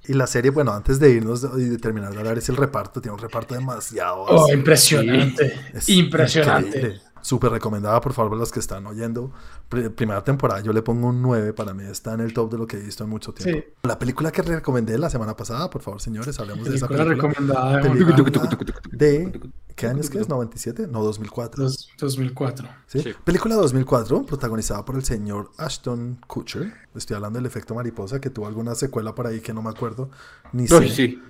[0.07, 3.01] Y la serie, bueno, antes de irnos y de terminar de hablar, es el reparto.
[3.01, 4.21] Tiene un reparto demasiado.
[4.23, 4.53] Oh, así.
[4.53, 6.67] impresionante, Es impresionante.
[6.77, 7.01] increíble.
[7.21, 9.33] Súper recomendada, por favor, los que están oyendo.
[9.67, 11.51] Pri- primera temporada, yo le pongo un 9.
[11.51, 13.59] Para mí está en el top de lo que he visto en mucho tiempo.
[13.65, 13.73] Sí.
[13.83, 17.81] La película que recomendé la semana pasada, por favor, señores, hablemos de esa Película recomendada
[17.81, 18.49] Película
[18.91, 19.41] de.
[19.77, 20.27] ¿Qué años que es?
[20.27, 20.87] ¿97?
[20.89, 21.63] No, 2004.
[21.63, 22.67] dos- 2004.
[22.87, 22.99] ¿sí?
[23.01, 23.13] Sí.
[23.23, 26.73] Película 2004, protagonizada por el señor Ashton Kutcher.
[26.95, 30.09] Estoy hablando del efecto mariposa, que tuvo alguna secuela por ahí que no me acuerdo.
[30.51, 30.89] Ni Uy, sé.
[30.89, 31.21] sí.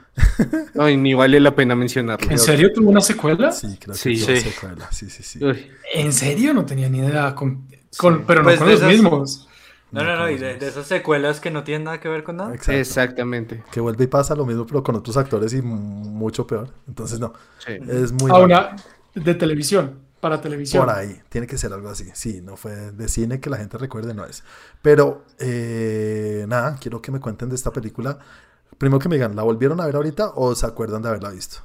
[0.80, 2.32] Ay, ni vale la pena mencionarlo.
[2.32, 3.52] ¿En serio tuvo una secuela?
[3.52, 4.16] Sí, creo Sí.
[4.16, 4.42] que tuvo Sí.
[4.42, 4.92] secuela.
[4.92, 5.44] Sí, sí, sí.
[5.44, 6.54] Uy, ¿En serio?
[6.54, 7.36] No tenía ni idea.
[7.36, 9.47] Con, con- pero Pues no con de los esas- mismos.
[9.92, 12.36] No, no, no, y de, de esas secuelas que no tienen nada que ver con
[12.38, 12.54] nada.
[12.54, 12.74] Exacto.
[12.80, 13.64] exactamente.
[13.72, 16.70] Que vuelve y pasa lo mismo, pero con otros actores y mucho peor.
[16.88, 17.34] Entonces, no.
[17.66, 17.74] Sí.
[17.88, 18.46] Es muy A largo.
[18.46, 18.76] una
[19.16, 20.86] de televisión, para televisión.
[20.86, 22.10] Por ahí, tiene que ser algo así.
[22.14, 24.44] Sí, no fue de cine que la gente recuerde, no es.
[24.82, 28.20] Pero, eh, nada, quiero que me cuenten de esta película.
[28.78, 31.60] Primero que me digan, ¿la volvieron a ver ahorita o se acuerdan de haberla visto?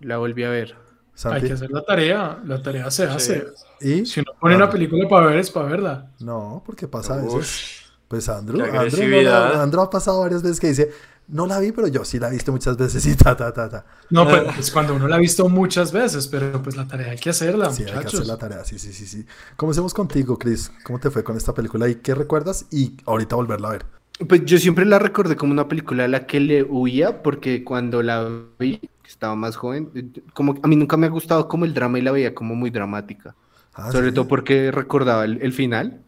[0.00, 0.76] La volví a ver.
[1.24, 2.42] Hay que hacer la tarea.
[2.44, 3.46] La tarea se hace.
[3.80, 4.04] ¿Y?
[4.06, 6.10] Si uno pone una película para ver, es para verla.
[6.20, 7.82] No, porque pasa a veces.
[8.08, 9.62] Pues Andrew, Andrew, no la-.
[9.62, 10.90] Andrew ha pasado varias veces que dice,
[11.28, 13.68] no la vi, pero yo sí la he visto muchas veces y ta, ta, ta,
[13.68, 13.86] ta.
[14.10, 17.18] No, pues, pues cuando uno la ha visto muchas veces, pero pues la tarea hay
[17.18, 18.26] que hacerla, Sí, hay que hacer muchachos.
[18.26, 19.26] la tarea, sí, sí, sí, sí.
[19.56, 20.70] Comencemos contigo, Chris.
[20.84, 22.66] ¿Cómo te fue con esta película y qué recuerdas?
[22.70, 23.86] Y ahorita volverla a ver.
[24.28, 28.02] Pues yo siempre la recordé como una película a la que le huía porque cuando
[28.02, 31.64] la vi, que estaba más joven, eh, como a mí nunca me ha gustado como
[31.64, 33.34] el drama y la veía como muy dramática.
[33.74, 34.14] Ah, Sobre sí.
[34.14, 36.00] todo porque recordaba el, el final.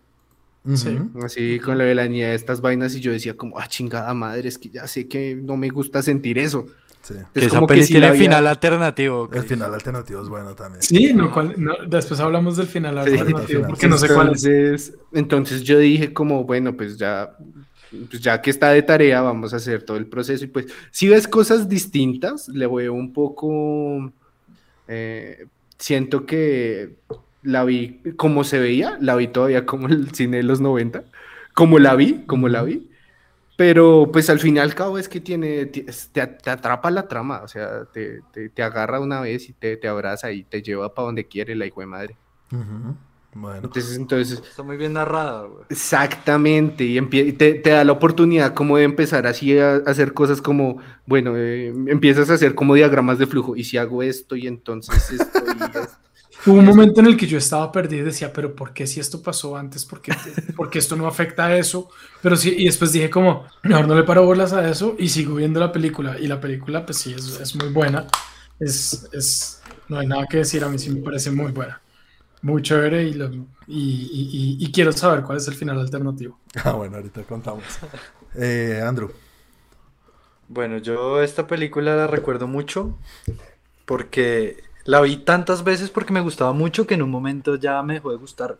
[0.74, 0.98] Sí.
[1.24, 4.12] así con la de la niña de estas vainas y yo decía como, ah, chingada
[4.14, 6.66] madre, es que ya sé que no me gusta sentir eso.
[7.02, 7.14] Sí.
[7.32, 9.28] Que esa como peli si tiene final alternativo.
[9.32, 10.82] El final alternativo es bueno también.
[10.82, 13.66] Sí, no, cuál- no, después hablamos del final Sí, alternativo, final.
[13.68, 14.44] porque no sé cuál es.
[14.44, 17.36] Entonces, entonces yo dije como, bueno, pues ya,
[17.90, 20.44] pues ya que está de tarea, vamos a hacer todo el proceso.
[20.44, 24.12] Y pues, si ves cosas distintas, le veo un poco,
[24.88, 25.46] eh,
[25.78, 26.96] siento que
[27.42, 31.04] la vi como se veía, la vi todavía como el cine de los 90,
[31.54, 32.88] como la vi, como la vi.
[33.56, 37.08] Pero pues al fin y al cabo es que tiene, ti- te, te atrapa la
[37.08, 38.20] trama, o sea, te,
[38.54, 41.80] te- agarra una vez y te, abraza y te lleva para donde quiere la hijo
[41.80, 42.16] de madre.
[42.52, 42.96] Ujú.
[43.38, 43.60] Bueno.
[43.64, 45.64] Entonces, entonces, Está muy bien narrada, güey.
[45.68, 47.00] exactamente, y,
[47.32, 51.34] te, te da la oportunidad como de empezar así a, a hacer cosas como, bueno,
[51.36, 55.42] eh, empiezas a hacer como diagramas de flujo, y si hago esto y entonces esto
[55.46, 55.80] y esto.
[56.46, 59.00] Hubo un momento en el que yo estaba perdido y decía, pero ¿por qué si
[59.00, 59.84] esto pasó antes?
[59.84, 60.12] ¿Por qué,
[60.54, 61.90] por qué esto no afecta a eso?
[62.22, 65.34] Pero sí, y después dije como, mejor no le paro bolas a eso y sigo
[65.34, 66.16] viendo la película.
[66.20, 68.06] Y la película, pues sí, es, es muy buena.
[68.60, 71.80] Es, es, no hay nada que decir, a mí sí me parece muy buena.
[72.46, 76.38] Muy chévere y, lo- y, y- y- y quiero saber cuál es el final alternativo.
[76.64, 77.64] Ah, bueno, ahorita contamos.
[78.36, 79.10] Eh, Andrew.
[80.48, 82.96] Bueno, yo esta película la recuerdo mucho
[83.84, 87.94] porque la vi tantas veces porque me gustaba mucho que en un momento ya me
[87.94, 88.58] dejó de gustar.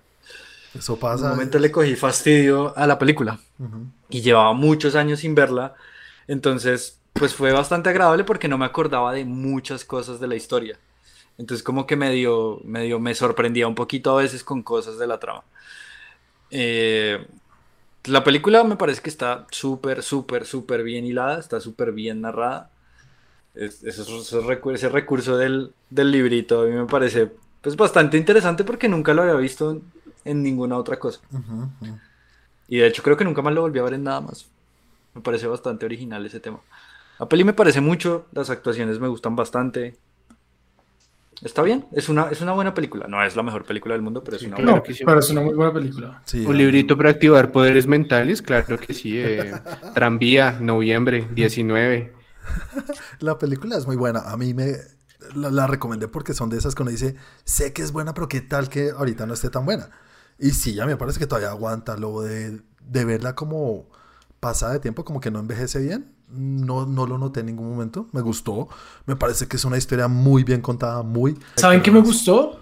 [0.74, 1.24] Eso En pasa.
[1.26, 3.38] un momento le cogí fastidio a la película
[4.10, 5.74] y llevaba muchos años sin verla.
[6.26, 10.76] Entonces, pues fue bastante agradable porque no me acordaba de muchas cosas de la historia.
[11.38, 15.18] Entonces, como que medio, medio me sorprendía un poquito a veces con cosas de la
[15.20, 15.44] trama.
[16.50, 17.26] Eh,
[18.06, 22.70] la película me parece que está súper, súper, súper bien hilada, está súper bien narrada.
[23.54, 24.02] Es- ese,
[24.42, 27.32] recu- ese recurso del, del librito a mí me parece
[27.62, 29.92] pues, bastante interesante porque nunca lo había visto en,
[30.24, 31.20] en ninguna otra cosa.
[32.68, 34.50] Y de hecho creo que nunca más lo volví a ver en nada más.
[35.14, 36.62] Me parece bastante original ese tema.
[37.18, 39.98] La peli me parece mucho, las actuaciones me gustan bastante.
[41.42, 43.06] Está bien, es una, es una buena película.
[43.08, 44.80] No es la mejor película del mundo, pero es una Claro buena.
[44.80, 45.04] no, que sí.
[45.04, 46.22] pero es una muy buena película.
[46.24, 49.18] Sí, Un librito para activar poderes mentales, claro que sí.
[49.18, 49.60] eh,
[49.94, 52.12] Tranvía, noviembre, 19.
[53.20, 54.20] La película es muy buena.
[54.20, 54.72] A mí me
[55.34, 58.28] la, la recomendé porque son de esas que uno dice, sé que es buena, pero
[58.28, 59.90] qué tal que ahorita no esté tan buena.
[60.38, 63.88] Y sí, ya me parece que todavía aguanta lo de, de verla como
[64.40, 66.15] pasada de tiempo, como que no envejece bien.
[66.28, 68.08] No, no lo noté en ningún momento.
[68.12, 68.68] Me gustó.
[69.06, 71.36] Me parece que es una historia muy bien contada, muy...
[71.54, 72.60] ¿Saben qué me gustó?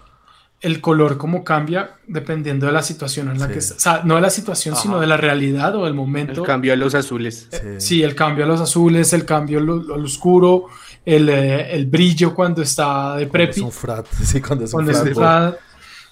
[0.61, 3.53] El color cómo cambia dependiendo de la situación en la Sí.
[3.53, 3.75] que está.
[3.75, 4.81] O sea, no de la situación, Ajá.
[4.83, 6.43] sino de la realidad o del El momento.
[6.43, 7.47] cambio a los azules.
[7.51, 7.57] Sí.
[7.79, 10.65] Sí, el cambio a los azules, el cambio al, oscuro,
[11.05, 14.71] el, eh, el brillo cuando está de Cuando prepi, es un frat, sí, cuando es
[14.73, 15.23] un cuando es frat boy.
[15.23, 15.55] frat.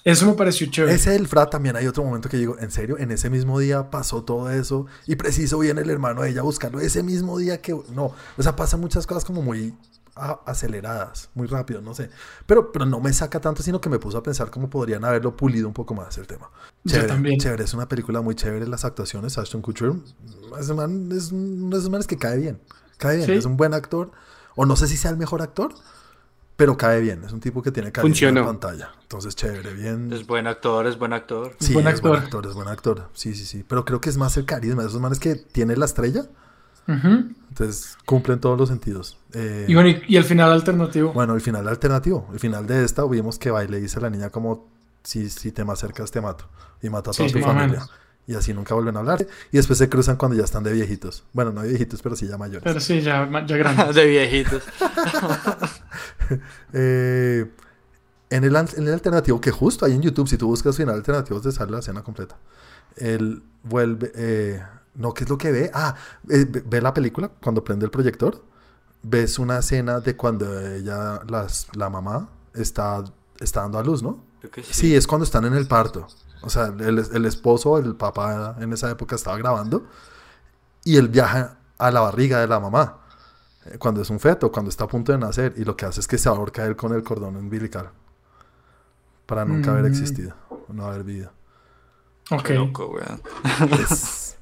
[0.04, 0.94] Eso me pareció chévere.
[0.94, 3.90] Ese del frat también hay otro momento que digo, en serio, en ese mismo día
[3.90, 7.72] pasó todo eso y preciso viene el hermano de ella buscando ese mismo día que
[7.94, 9.74] no, o sea, pasan muchas cosas como muy
[10.14, 12.10] a- aceleradas, muy rápido, no sé,
[12.46, 15.34] pero pero no me saca tanto, sino que me puso a pensar cómo podrían haberlo
[15.36, 16.50] pulido un poco más el tema.
[16.84, 17.40] Yo Chévere, también.
[17.40, 19.92] chévere, es una película muy chévere, las actuaciones, Ashton Kutcher,
[20.60, 22.60] ese man es esos manes que cae bien,
[22.98, 23.32] cae bien, Sí.
[23.32, 24.12] es un buen actor,
[24.54, 25.74] o no sé si sea el mejor actor,
[26.56, 28.46] pero cae bien, es un tipo que tiene carisma en Funcionó.
[28.46, 30.12] pantalla, entonces chévere, bien.
[30.12, 31.56] Es buen actor, es buen actor.
[31.58, 32.46] Sí, buen es buen actor.
[32.46, 33.08] es buen actor.
[33.12, 33.64] Sí, sí, sí.
[33.66, 36.26] Pero creo que es más el carisma de esos manes que tiene la estrella.
[36.86, 37.30] Ujú.
[37.48, 39.16] Entonces cumplen todos los sentidos.
[39.32, 41.12] Eh, Y bueno, y, y el final alternativo.
[41.12, 42.28] bueno, el final alternativo.
[42.32, 44.68] El final de esta vimos que va y le dice a la niña como
[45.02, 46.46] si, si te me acercas te mato.
[46.82, 47.86] Y mata a toda Sí, tu familia.
[48.26, 49.26] Y así nunca vuelven a hablar.
[49.52, 51.24] Y después se cruzan cuando ya están de viejitos.
[51.32, 52.62] Bueno, no de viejitos, pero sí ya mayores.
[52.64, 53.92] Pero sí, ya, ya grande.
[53.92, 54.62] de viejitos.
[56.72, 57.50] Eh,
[58.30, 61.40] en, el, en el alternativo, que justo ahí en YouTube, si tú buscas final alternativo,
[61.40, 62.36] te sale la escena completa.
[62.96, 64.10] Él vuelve.
[64.14, 64.62] eh,
[64.96, 65.70] no, ¿qué es lo que ve?
[65.74, 65.94] Ah,
[66.30, 68.42] eh, ve, la película cuando prende el proyector.
[69.02, 73.04] Ves una escena de cuando ella, las, la mamá, está,
[73.38, 74.24] está dando a luz, ¿no?
[74.52, 74.94] Que Sí.
[74.94, 76.06] es cuando están en el parto.
[76.42, 79.86] O sea, el, el esposo, el papá en esa época estaba grabando
[80.84, 82.98] y él viaja a la barriga de la mamá
[83.78, 86.06] cuando es un feto, cuando está a punto de nacer y lo que hace es
[86.06, 87.90] que se ahorca él con el cordón umbilical
[89.26, 89.86] para nunca haber Mm.
[89.86, 90.34] existido,
[90.68, 91.30] no haber vivido.
[92.30, 92.42] Ok.
[92.44, 93.20] Qué loco, weón.
[93.80, 94.36] Es,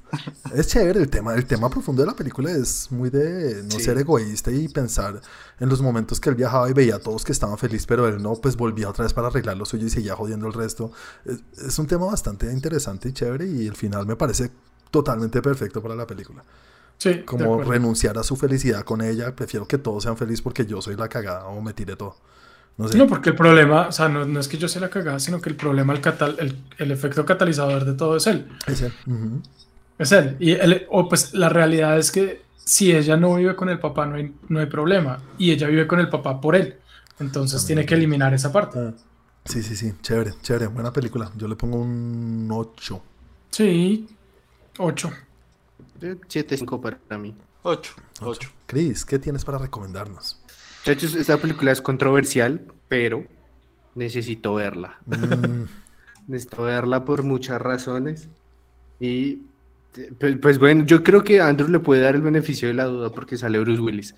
[0.53, 3.79] es chévere el tema, el tema profundo de la película es muy de no Sí.
[3.81, 5.19] ser egoísta y pensar
[5.59, 8.21] en los momentos que él viajaba y veía a todos que estaban felices, pero él
[8.21, 10.91] no, pues volvía otra vez para arreglar lo suyo y seguía jodiendo el resto.
[11.25, 14.51] Es, es un tema bastante interesante y chévere y el final me parece
[14.91, 16.43] totalmente perfecto para la película.
[17.03, 20.81] Sí, Como renunciar a su felicidad con ella, prefiero que todos sean felices porque yo
[20.81, 22.15] soy la cagada o me tire todo.
[22.77, 22.97] No sé.
[22.97, 25.41] No, porque el problema, o sea, no, no es que yo sea la cagada, sino
[25.41, 28.47] que el problema, el, catal- el, el efecto catalizador de todo es él.
[28.67, 29.41] Ese, ujú.
[29.99, 30.37] Es él.
[30.39, 34.05] Y él, o pues la realidad es que si ella no vive con el papá,
[34.05, 35.19] no hay, no hay problema.
[35.37, 36.77] Y ella vive con el papá por él.
[37.19, 38.79] Entonces tiene que eliminar esa parte.
[38.79, 38.93] Ah,
[39.45, 41.29] Sí, sí, sí, chévere, chévere, buena película.
[41.35, 43.01] Yo le pongo un 8.
[43.51, 44.07] Sí,
[44.79, 45.11] 8.
[45.99, 47.35] 7-5 para mí.
[47.63, 48.49] Ocho, ocho.
[48.65, 50.41] Chris, ¿qué tienes para recomendarnos?
[50.85, 53.25] Muchachos, esta película es controversial, pero
[53.95, 54.99] necesito verla.
[55.05, 55.63] Mm,
[56.27, 58.27] Necesito verla por muchas razones.
[58.99, 59.43] Y
[60.19, 63.09] pues, pues bueno, yo creo que Andrew le puede dar el beneficio de la duda
[63.11, 64.15] porque sale Bruce Willis.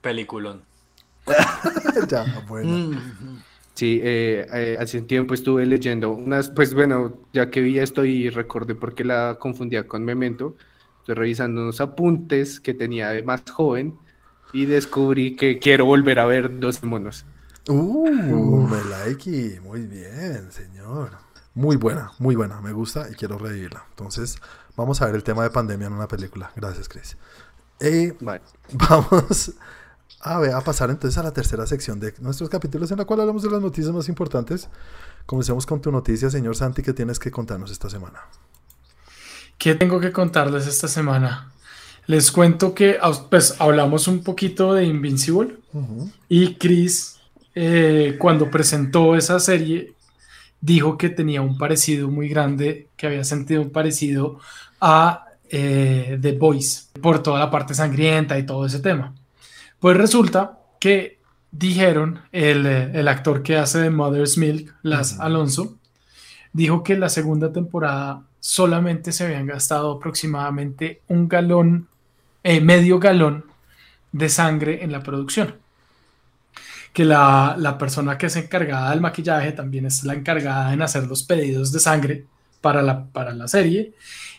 [0.00, 0.62] Peliculón.
[2.08, 2.70] ya, bueno.
[2.70, 3.42] Mm.
[3.74, 8.04] Sí, eh, eh, hace un tiempo estuve leyendo unas, pues bueno, ya que vi esto
[8.04, 10.56] y recordé por qué la confundía con Memento,
[10.98, 13.96] estoy revisando unos apuntes que tenía de más joven
[14.52, 17.24] y descubrí que quiero volver a ver dos monos.
[17.68, 19.60] Uh, me like.
[19.62, 21.10] Muy bien, señor.
[21.54, 22.60] Muy buena, muy buena.
[22.60, 23.86] Me gusta y quiero revivirla.
[23.90, 24.38] Entonces,
[24.76, 26.50] vamos a ver el tema de pandemia en una película.
[26.56, 27.16] Gracias, Chris.
[27.80, 28.42] Eh, Vale.
[28.72, 29.52] Vamos
[30.22, 33.20] a, ver, a pasar entonces a la tercera sección de nuestros capítulos en la cual
[33.20, 34.68] hablamos de las noticias más importantes.
[35.26, 38.20] Comencemos con tu noticia, señor Santi, que tienes que contarnos esta semana.
[39.58, 41.52] ¿Qué tengo que contarles esta semana?
[42.06, 42.98] Les cuento que
[43.30, 45.56] pues, hablamos un poquito de Invincible
[46.28, 47.20] y Chris,
[47.54, 49.92] eh, cuando presentó esa serie,
[50.60, 54.38] dijo que tenía un parecido muy grande, que había sentido un parecido
[54.80, 59.14] a eh, The Voice por toda la parte sangrienta y todo ese tema.
[59.82, 61.18] Pues resulta que
[61.50, 65.18] dijeron, el, el actor que hace de Mother's Milk, Las.
[65.18, 65.76] Alonso,
[66.52, 71.88] dijo que la segunda temporada solamente se habían gastado aproximadamente un galón,
[72.44, 73.44] eh, medio galón
[74.12, 75.56] de sangre en la producción.
[76.92, 81.08] Que la, la persona que es encargada del maquillaje también es la encargada en hacer
[81.08, 82.24] los pedidos de sangre
[82.60, 83.94] para la, para la serie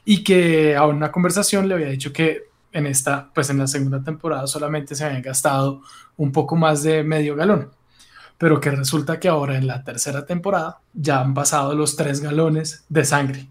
[0.06, 4.04] y que a una conversación le había dicho que en esta, pues en la segunda
[4.04, 5.82] temporada solamente se habían gastado
[6.18, 7.72] un poco más de medio galón,
[8.38, 12.84] pero que resulta que ahora en la tercera temporada ya han pasado los tres galones
[12.90, 13.50] de sangre.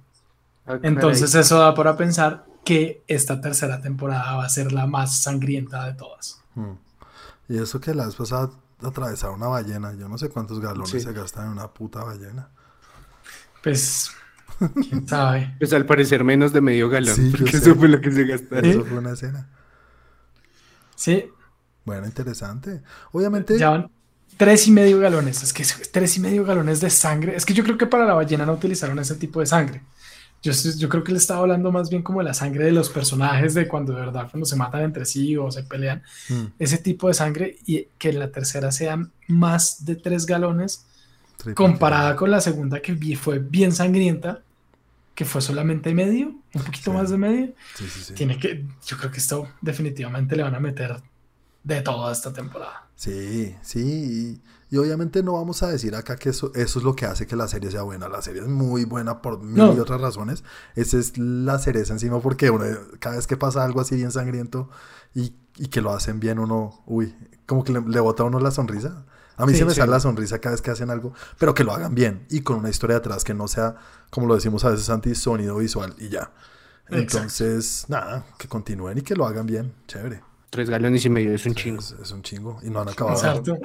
[0.67, 5.23] Ah, Entonces eso da para pensar que esta tercera temporada va a ser la más
[5.23, 6.41] sangrienta de todas.
[6.55, 6.73] Mm.
[7.49, 8.51] Y eso que la vez pasada
[8.83, 9.93] atravesaron una ballena.
[9.95, 11.01] Yo no sé cuántos galones Sí.
[11.01, 12.49] se gastan en una puta ballena.
[13.63, 14.11] Pues,
[14.89, 15.55] quién sabe.
[15.59, 17.59] Pues al parecer menos de medio galón, Sí, yo porque sé.
[17.59, 18.65] eso fue lo que se gastaron.
[18.71, 19.49] Eso fue una escena.
[20.95, 21.25] Sí,
[21.85, 22.83] Bueno, interesante.
[23.13, 23.91] Obviamente, ya van
[24.37, 25.43] tres y medio galones.
[25.43, 27.35] Es que es tres y medio galones de sangre.
[27.37, 29.83] Es que yo creo que para la ballena no utilizaron ese tipo de sangre.
[30.45, 32.89] Yo, yo creo que le estaba hablando más bien como de la sangre de los
[32.89, 36.03] personajes, de cuando de verdad, cuando se matan entre sí o se pelean.
[36.29, 40.85] mm, Ese tipo de sangre y que en la tercera sean más de tres galones
[41.43, 44.41] triple comparada con la segunda que vi- fue bien sangrienta,
[45.15, 46.97] que fue solamente medio, un poquito Sí.
[46.97, 47.47] más de medio.
[47.77, 48.15] Sí, sí, sí.
[48.15, 51.03] Tiene que, yo creo que esto definitivamente le van a meter
[51.65, 52.89] de toda esta temporada.
[52.97, 54.41] Sí, sí.
[54.71, 57.27] Y, y obviamente no vamos a decir acá que eso, eso es lo que hace
[57.27, 58.09] que la serie sea buena.
[58.09, 59.75] La serie es muy buena por mil No.
[59.75, 60.45] y otras razones.
[60.77, 62.65] Esa es la cereza encima porque uno,
[62.99, 64.71] cada vez que pasa algo así bien sangriento
[65.15, 67.15] y, y que lo hacen bien uno, uy,
[67.47, 69.05] como que le, le bota a uno la sonrisa.
[69.37, 69.77] A mí Sí, se me sí.
[69.81, 72.59] sale la sonrisa cada vez que hacen algo, pero que lo hagan bien y con
[72.59, 73.77] una historia detrás que no sea,
[74.11, 76.31] como lo decimos a veces, anti sonido visual y ya.
[76.89, 76.97] Exacto.
[76.97, 79.73] Entonces, nada, que continúen y que lo hagan bien.
[79.87, 80.21] Chévere.
[80.51, 81.81] Tres galones y medio es un chingo.
[81.81, 83.17] Es, es un chingo y no han acabado.
[83.17, 83.57] Exacto.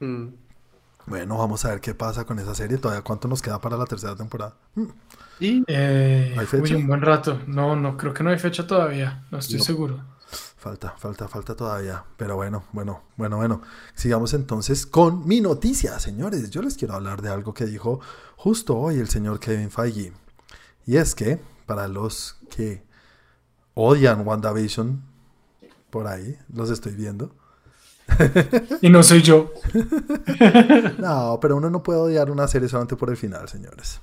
[0.00, 0.28] Mm.
[1.06, 2.78] Bueno, vamos a ver qué pasa con esa serie.
[2.78, 4.54] Todavía cuánto nos queda para la tercera temporada.
[4.74, 4.84] Mm,
[5.40, 6.62] Y Eh, ¿Hay fecha?
[6.62, 7.40] uy, un buen rato.
[7.46, 9.24] No, no, creo que no hay fecha todavía.
[9.30, 9.64] No estoy No.
[9.64, 10.04] seguro.
[10.58, 12.04] Falta, falta, falta todavía.
[12.16, 13.62] Pero bueno, bueno, bueno, bueno.
[13.94, 16.50] Sigamos entonces con mi noticia, señores.
[16.50, 18.00] Yo les quiero hablar de algo que dijo
[18.36, 20.12] justo hoy el señor Kevin Feige.
[20.84, 22.82] Y es que, para los que
[23.74, 25.00] odian WandaVision,
[25.90, 27.34] por ahí, los estoy viendo.
[28.80, 29.52] Y no soy yo.
[30.98, 34.00] No, pero uno no puede odiar una serie solamente por el final, señores.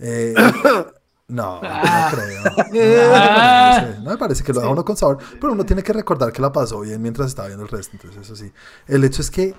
[0.00, 0.34] Eh,
[1.32, 1.70] no, no
[2.10, 2.42] creo.
[2.44, 5.82] No, me parece, no me parece que lo haga uno con sabor, pero uno tiene
[5.82, 7.92] que recordar que la pasó bien mientras estaba viendo el resto.
[7.94, 8.52] Entonces, eso sí.
[8.86, 9.54] El hecho es que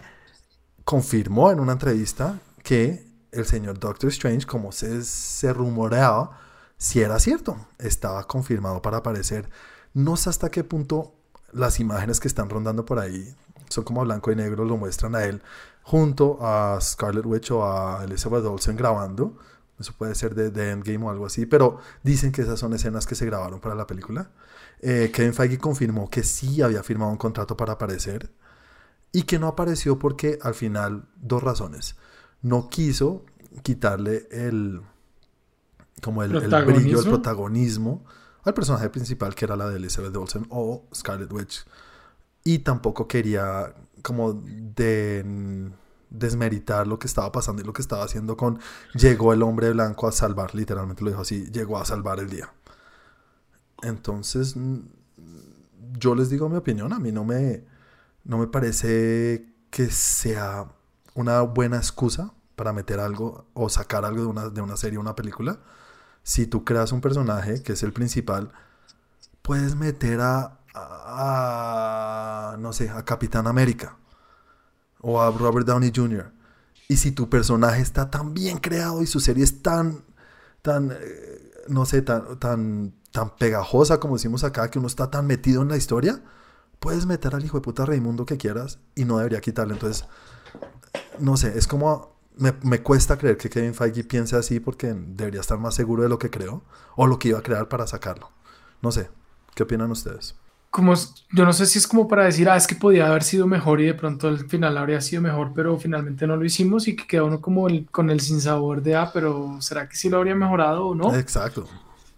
[0.83, 6.39] confirmó en una entrevista que el señor Doctor Strange, como se, se rumoreaba,
[6.77, 7.57] si era cierto.
[7.79, 9.49] Estaba confirmado para aparecer.
[9.93, 11.15] No sé hasta qué punto
[11.51, 13.35] las imágenes que están rondando por ahí
[13.69, 15.41] son como blanco y negro, lo muestran a él
[15.83, 19.37] junto a Scarlet Witch o a Elizabeth Olsen grabando.
[19.83, 23.05] Eso puede ser de, de Endgame o algo así, pero dicen que esas son escenas
[23.05, 24.31] que se grabaron para la película.
[24.79, 28.31] Eh, Kevin Feige confirmó que sí había firmado un contrato para aparecer
[29.11, 31.97] y que no apareció porque al final, dos razones.
[32.41, 33.25] No quiso
[33.61, 34.81] quitarle el,
[36.01, 37.11] como el, el brillo, el ¿Protagonismo?
[37.11, 38.05] protagonismo
[38.45, 41.65] al personaje principal que era la de Elizabeth Olsen o Scarlet Witch.
[42.45, 45.23] Y tampoco quería como de
[46.13, 48.59] desmeritar lo que estaba pasando y lo que estaba haciendo con
[48.93, 52.53] llegó el hombre blanco a salvar, literalmente lo dijo así, llegó a salvar el día.
[53.81, 54.79] Entonces, mm,
[55.99, 57.65] yo les digo mi opinión, a mí no me,
[58.23, 60.67] no me parece que sea
[61.15, 65.01] una buena excusa para meter algo o sacar algo de una, de una serie o
[65.01, 65.59] una película.
[66.23, 68.51] Si tú creas un personaje que es el principal,
[69.41, 73.97] puedes meter a, a, a, no sé, a Capitán América
[75.03, 76.31] o a Robert Downey Jr.
[76.87, 80.03] Y si tu personaje está tan bien creado y su serie es tan,
[80.61, 85.27] tan, eh, no sé, tan, tan, tan pegajosa como decimos acá, que uno está tan
[85.27, 86.21] metido en la historia,
[86.79, 89.73] puedes meter al hijo de puta Raimundo que quieras y no debería quitarle.
[89.73, 90.05] Entonces,
[91.19, 95.41] no sé, es como, me, me cuesta creer que Kevin Feige piense así porque debería
[95.41, 96.63] estar más seguro de lo que creó
[96.95, 98.31] o lo que iba a crear para sacarlo.
[98.81, 99.09] No sé,
[99.53, 100.35] ¿qué opinan ustedes?
[100.73, 100.95] Como
[101.31, 103.79] yo no sé si es como para decir, ah, es que podía haber sido mejor
[103.79, 107.05] y de pronto al final habría sido mejor, pero finalmente no lo hicimos y que
[107.05, 110.33] queda uno como el- con el sinsabor de, ah, pero ¿será que sí lo habría
[110.33, 111.15] mejorado o no?
[111.15, 111.67] Exacto.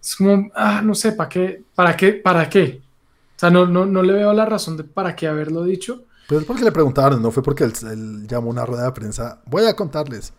[0.01, 1.63] Es como, ah, no sé, ¿para qué?
[1.75, 2.13] ¿Para qué?
[2.13, 2.79] ¿Para qué?
[3.35, 6.05] O sea, no, no, no le veo la razón de para qué haberlo dicho.
[6.29, 9.41] Pues es porque le preguntaron, no fue porque él, él llamó una rueda de prensa.
[9.47, 10.31] Voy a contarles.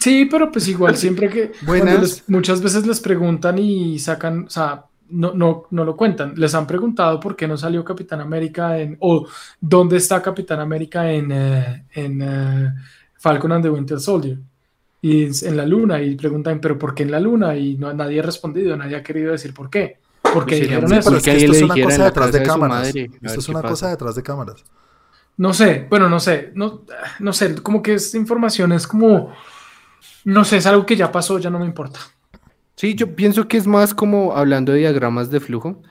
[0.00, 2.00] Sí, pero pues igual siempre que Buenas.
[2.00, 6.34] les- muchas veces les preguntan y sacan, o sea, no, no, no lo cuentan.
[6.36, 9.26] Les han preguntado por qué no salió Capitán América en, o
[9.60, 12.74] dónde está Capitán América en, eh, en eh,
[13.18, 14.38] Falcon and the Winter Soldier.
[15.00, 17.56] Y en la luna, y preguntan, pero ¿por qué en la luna?
[17.56, 19.98] Y no, nadie ha respondido, nadie ha querido decir por qué.
[20.22, 20.92] Porque Pues dijeron eso.
[20.92, 22.94] Pero Porque es que ahí esto es una cosa detrás de cámaras.
[22.94, 23.70] Esto es una pasa.
[23.70, 24.64] cosa detrás de cámaras.
[25.36, 26.82] No sé, bueno, no sé, no,
[27.18, 29.32] no sé, como que esta información es como,
[30.24, 32.00] no sé, es algo que ya pasó, ya no me importa.
[32.76, 35.82] Sí, yo pienso que es más como hablando de diagramas de flujo.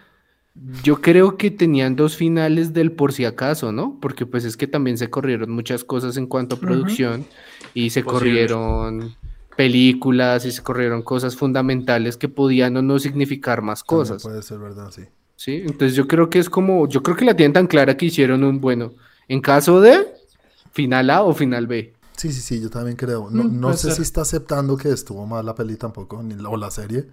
[0.84, 3.98] Yo creo que tenían dos finales del por si acaso, ¿no?
[4.02, 7.26] Porque pues es que también se corrieron muchas cosas en cuanto a producción
[7.74, 8.20] y se Posible.
[8.20, 9.16] corrieron
[9.56, 14.42] películas y se corrieron cosas fundamentales que podían o no significar más También cosas, Puede
[14.42, 15.04] ser verdad, sí.
[15.36, 15.64] ¿sí?
[15.66, 18.44] Entonces yo creo que es como, yo creo que la tienen tan clara que hicieron
[18.44, 18.94] un, bueno,
[19.28, 20.08] en caso de
[20.72, 21.94] final A o final B.
[22.22, 23.30] Sí, sí, sí, yo también creo.
[23.32, 23.96] No, Mm, no sé ser.
[23.96, 27.10] si está aceptando que estuvo mal la peli tampoco, ni la- o la serie.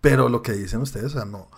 [0.00, 1.48] Pero lo que dicen ustedes, o sea, no.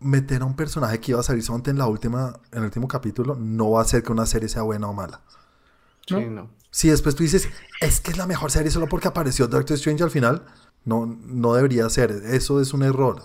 [0.00, 2.88] Meter a un personaje que iba a salir solamente en la última, en el último
[2.88, 5.22] capítulo, no va a hacer que una serie sea buena o mala.
[6.06, 6.20] Sí, ¿No?
[6.26, 6.50] no.
[6.70, 7.48] Si después tú dices,
[7.80, 10.44] es que es la mejor serie solo porque apareció Doctor Strange al final,
[10.84, 12.10] no, no debería ser.
[12.12, 13.22] Eso es un error.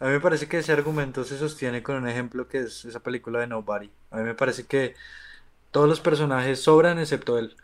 [0.00, 3.00] A mí me parece que ese argumento se sostiene con un ejemplo que es esa
[3.00, 3.90] película de Nobody.
[4.10, 4.94] A mí me parece que
[5.72, 7.56] todos los personajes sobran excepto él.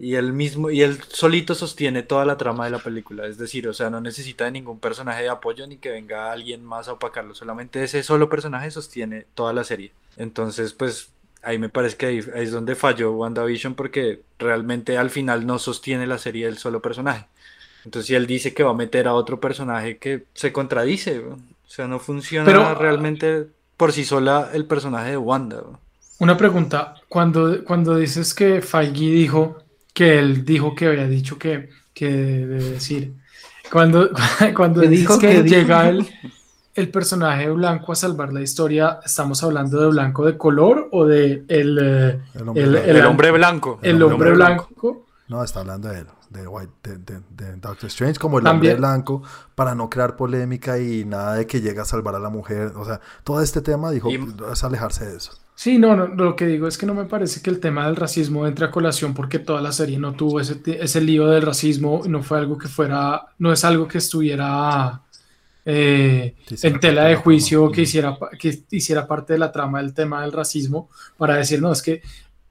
[0.00, 3.26] Y él mismo, y él solito sostiene toda la trama de la película.
[3.26, 6.64] Es decir, o sea, no necesita de ningún personaje de apoyo ni que venga alguien
[6.64, 7.34] más a opacarlo.
[7.34, 9.90] Solamente ese solo personaje sostiene toda la serie.
[10.16, 11.10] Entonces, pues
[11.42, 16.06] ahí me parece que ahí, es donde falló WandaVision porque realmente al final no sostiene
[16.06, 17.26] la serie el solo personaje.
[17.84, 21.34] Entonces, si él dice que va a meter a otro personaje que se contradice, ¿no?
[21.34, 23.46] o sea, no funciona Pero- realmente
[23.76, 25.56] por sí sola el personaje de Wanda.
[25.56, 25.80] ¿no?
[26.20, 29.62] Una pregunta, cuando, cuando dices que Feige dijo
[29.98, 33.14] que él dijo que había dicho que, que debe decir,
[33.72, 34.10] cuando,
[34.56, 35.18] cuando ¿Qué dices dijo?
[35.18, 36.06] que llega el,
[36.74, 41.42] el personaje blanco a salvar la historia, ¿estamos hablando de blanco de color o de
[41.48, 42.90] el, eh, El hombre el, blanco.
[42.90, 43.78] el- El hombre blanco.
[43.82, 45.06] el hombre blanco?
[45.26, 48.74] No, está hablando de él, de, White, de, de- de Doctor Strange como el También.
[48.76, 49.22] hombre blanco,
[49.56, 52.72] para no crear polémica y nada de que llegue a salvar a la mujer.
[52.76, 54.20] O sea, todo este tema dijo, Y-
[54.52, 55.32] es alejarse de eso.
[55.60, 57.96] Sí, no, no, lo que digo es que no me parece que el tema del
[57.96, 62.02] racismo entre a colación porque toda la serie no tuvo ese, ese lío del racismo,
[62.06, 65.02] no fue algo que fuera, no es algo que estuviera
[65.64, 70.22] eh, en tela de juicio, que hiciera, que hiciera parte de la trama del tema
[70.22, 72.02] del racismo para decir, no, es que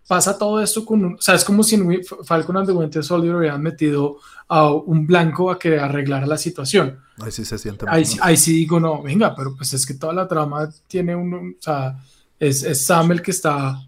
[0.06, 3.06] pasa todo esto con, un- o sea, es como si en Falcon and the Winter
[3.06, 4.18] Soldier hubieran metido
[4.50, 7.00] a un blanco a que arreglara la situación.
[7.18, 10.12] Ahí sí se siente Ahí, ahí sí digo, no, venga, pero pues es que toda
[10.14, 11.98] la trama tiene un, un- o sea,
[12.40, 13.80] es, es Sam el que está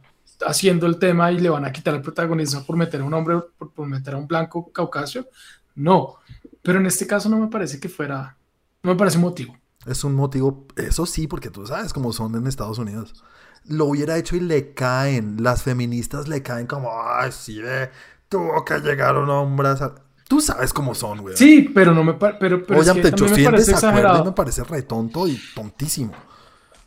[0.46, 3.40] haciendo el tema y le van a quitar el protagonismo por meter a un hombre,
[3.58, 5.28] por, por meter a un blanco caucasio.
[5.76, 6.16] No,
[6.62, 8.38] pero en este caso no me parece que fuera,
[8.84, 9.56] no me parece motivo.
[9.86, 13.24] Es un motivo, eso sí, porque tú sabes cómo son en Estados Unidos.
[13.66, 17.90] Lo hubiera hecho y le caen, las feministas le caen como, ay, sí, ve,
[18.28, 20.02] tuvo que llegar un hombre a sal-".
[20.28, 21.36] Tú sabes cómo son, güey.
[21.36, 24.26] Sí, pero no me pero, pero es Oye, que ante también me 800 parece exagerado.
[24.26, 26.14] me parece re tonto y tontísimo.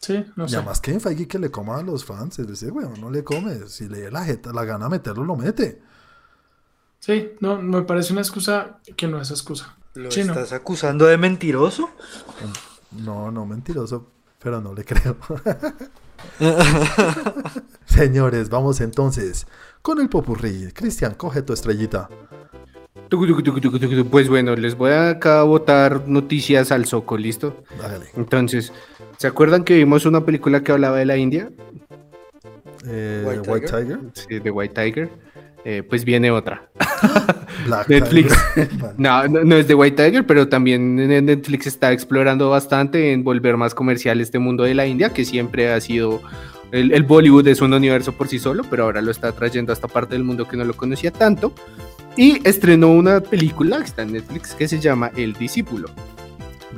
[0.03, 0.57] Sí, no Y sé.
[0.57, 3.69] además que Feige que le coma a los fans, es decir, güey, no le come.
[3.69, 5.81] Si le dé la, jeta, la gana meterlo, lo mete.
[6.99, 9.77] Sí, no, me parece una excusa que no es excusa.
[9.95, 10.33] ¿Lo Sí, no.
[10.33, 11.89] estás acusando de mentiroso?
[13.05, 14.09] No, no, mentiroso,
[14.43, 15.17] pero no le creo.
[17.87, 19.47] Señores, vamos entonces
[19.83, 20.71] con el popurrí.
[20.73, 22.09] Cristian, coge tu estrellita.
[24.11, 27.63] Pues bueno, les voy a acá botar noticias al soco, ¿listo?
[27.83, 28.07] Hágale.
[28.15, 28.73] Entonces,
[29.23, 31.49] ¿se acuerdan que vimos una película que hablaba de la India?
[32.85, 33.87] Eh, White White, Tiger.
[33.87, 34.11] Tiger.
[34.15, 35.11] Sí, de White Tiger.
[35.65, 36.69] Eh, pues viene otra.
[37.67, 38.37] Black Netflix.
[38.99, 43.23] No, no, no es de White Tiger, pero también en Netflix está explorando bastante en
[43.23, 46.21] volver más comercial este mundo de la India, que siempre ha sido.
[46.73, 49.75] El, el Bollywood es un universo por sí solo, pero ahora lo está trayendo a
[49.75, 51.53] esta parte del mundo que no lo conocía tanto.
[52.17, 55.91] Y estrenó una película que está en Netflix que se llama El Discípulo.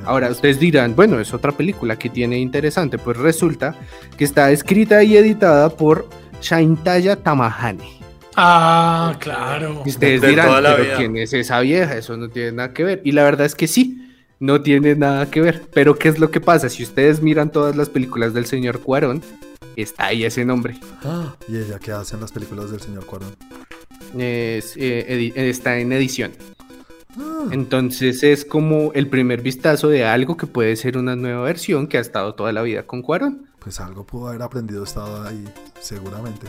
[0.06, 2.98] Ahora ustedes dirán, bueno, es otra película que tiene interesante.
[2.98, 3.74] Pues resulta
[4.16, 6.08] que está escrita y editada por
[6.40, 7.84] Shaintaya Tamahane.
[8.36, 9.82] Ah, claro.
[9.84, 10.96] Y Ustedes De dirán, pero vida.
[10.96, 11.96] ¿quién es esa vieja?
[11.96, 13.00] Eso no tiene nada que ver.
[13.04, 15.62] Y la verdad es que sí, no tiene nada que ver.
[15.72, 16.68] Pero ¿qué es lo que pasa?
[16.68, 19.22] Si ustedes miran todas las películas del señor Cuarón,
[19.76, 20.76] está ahí ese nombre.
[21.04, 23.34] Ah, ¿Y ella qué hace en las películas del señor Cuarón?
[24.18, 26.32] Es, eh, está en edición.
[27.18, 31.86] Ah, Entonces es como el primer vistazo de algo que puede ser una nueva versión
[31.86, 33.46] que ha estado toda la vida con Cuarón.
[33.58, 35.44] pues algo pudo haber aprendido estado ahí,
[35.80, 36.46] seguramente.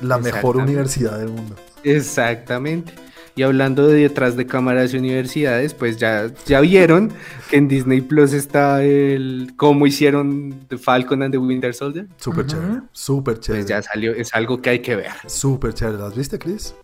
[0.00, 1.54] La mejor universidad del mundo.
[1.82, 2.92] Exactamente.
[3.36, 7.10] Y hablando de detrás de cámaras y universidades, pues ya, ya vieron
[7.50, 12.06] que en Disney Plus está el cómo hicieron The Falcon and the Winter Soldier.
[12.16, 13.66] Súper chévere, súper Pues chévere.
[13.66, 15.10] ya salió, es algo que hay que ver.
[15.26, 15.98] Súper chévere.
[15.98, 16.74] ¿Las viste, Chris?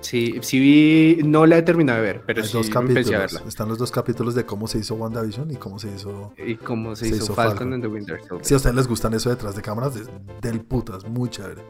[0.00, 3.20] Sí, sí vi, no la he terminado de ver, pero Hay sí dos empecé a
[3.20, 3.42] verla.
[3.48, 6.32] Están los dos capítulos de cómo se hizo WandaVision y cómo se hizo...
[6.36, 7.72] Y cómo se, Se hizo, hizo Falcon, Falcon.
[7.74, 8.44] and the Winter Soldier.
[8.44, 10.08] Si a ustedes les gustan eso detrás de cámaras, es
[10.40, 11.62] del putas, muy chévere.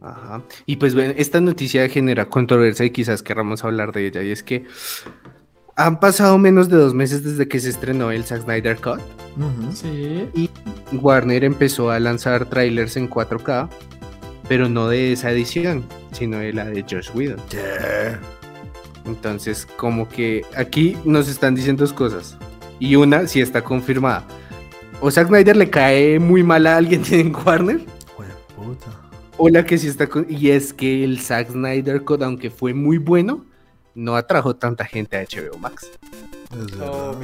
[0.00, 0.42] Ajá.
[0.66, 4.22] Y pues bueno, esta noticia genera controversia y quizás querramos hablar de ella.
[4.22, 4.64] Y es que
[5.76, 8.98] han pasado menos de dos meses desde que se estrenó el Zack Snyder Cut.
[9.72, 10.50] Sí.
[10.92, 13.68] Warner empezó a lanzar trailers en 4K,
[14.48, 17.40] pero no de esa edición, sino de la de Josh Whedon.
[19.04, 22.36] Entonces, como que aquí nos están diciendo dos cosas.
[22.78, 24.24] Y una sí está confirmada.
[25.00, 27.80] O Zack Snyder le cae muy mal a alguien en Warner.
[28.56, 28.86] Puta.
[29.36, 30.26] O la que sí está con...
[30.28, 33.44] Y es que el Zack Snyder Cut, aunque fue muy bueno,
[33.94, 35.90] no atrajo tanta gente a HBO Max.
[36.52, 37.14] Es Oh,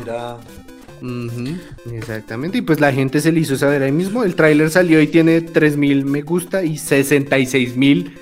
[1.92, 2.59] exactamente.
[2.59, 4.24] Y pues la gente se le hizo saber ahí mismo.
[4.24, 8.18] El tráiler salió y tiene 3000 me gusta y 66000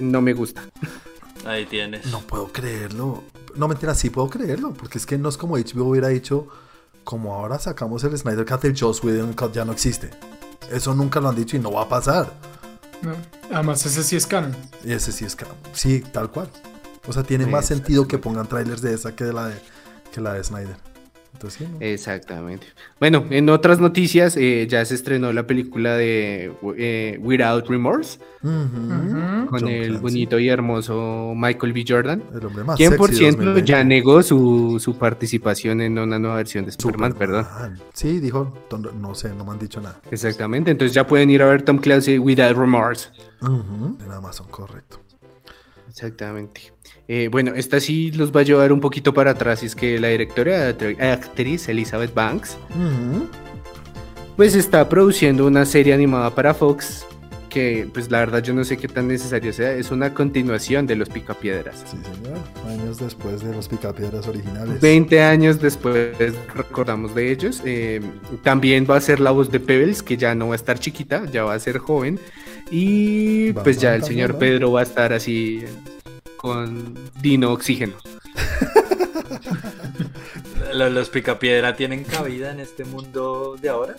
[0.00, 0.62] no me gusta.
[1.44, 2.06] Ahí tienes.
[2.06, 3.22] No puedo creerlo.
[3.54, 4.72] No, mentira, sí puedo creerlo.
[4.72, 6.48] Porque es que no es como HBO hubiera dicho,
[7.04, 10.10] como ahora sacamos el Snyder Cut, el Joss Whedon Cut ya no existe.
[10.70, 12.32] Eso nunca lo han dicho y no va a pasar.
[13.02, 13.14] No.
[13.52, 14.56] Además, ese sí es canon.
[14.82, 15.56] Y ese sí es canon.
[15.72, 16.48] Sí, tal cual.
[17.06, 19.56] O sea, tiene más sentido que pongan trailers de esa que de la de,
[20.12, 20.93] que la de Snyder.
[21.34, 21.78] Entonces, sí, ¿no?
[21.80, 22.66] Exactamente.
[22.98, 29.48] Bueno, en otras noticias, eh, ya se estrenó la película de eh, Without Remorse con
[29.50, 31.84] John el Clancy, bonito y hermoso Michael B.
[31.86, 32.22] Jordan.
[32.34, 33.70] El hombre más Quien por sexy cierto 2020.
[33.70, 37.44] ya negó su, su participación en una nueva versión de Superman, perdón.
[37.44, 37.80] Superman.
[37.92, 38.52] Sí, dijo,
[38.94, 40.00] no sé, no me han dicho nada.
[40.10, 43.08] Exactamente, entonces ya pueden ir a ver Tom Clancy Without Remorse.
[43.42, 45.03] En Amazon, correcto.
[45.94, 46.72] Exactamente.
[47.06, 50.00] Eh, bueno, esta sí los va a llevar un poquito para atrás, y es que
[50.00, 52.56] la directora act- actriz Elizabeth Banks,
[54.36, 57.06] pues está produciendo una serie animada para Fox,
[57.48, 60.96] que pues la verdad yo no sé qué tan necesaria sea, es una continuación de
[60.96, 61.84] Los Picapiedras.
[61.88, 62.38] Sí, señor.
[62.68, 64.80] Años después de los picapiedras originales.
[64.80, 66.08] 20 años después
[66.56, 67.62] recordamos de ellos.
[67.64, 68.00] eh,
[68.42, 71.26] también va a ser la voz de Pebbles, que ya no va a estar chiquita,
[71.30, 72.18] ya va a ser joven.
[72.70, 74.38] Y pues ya el señor ¿no?
[74.38, 75.62] Pedro va a estar así
[76.36, 77.94] con Dino Oxígeno.
[80.72, 83.96] ¿Los, los picapiedra tienen cabida en este mundo de ahora?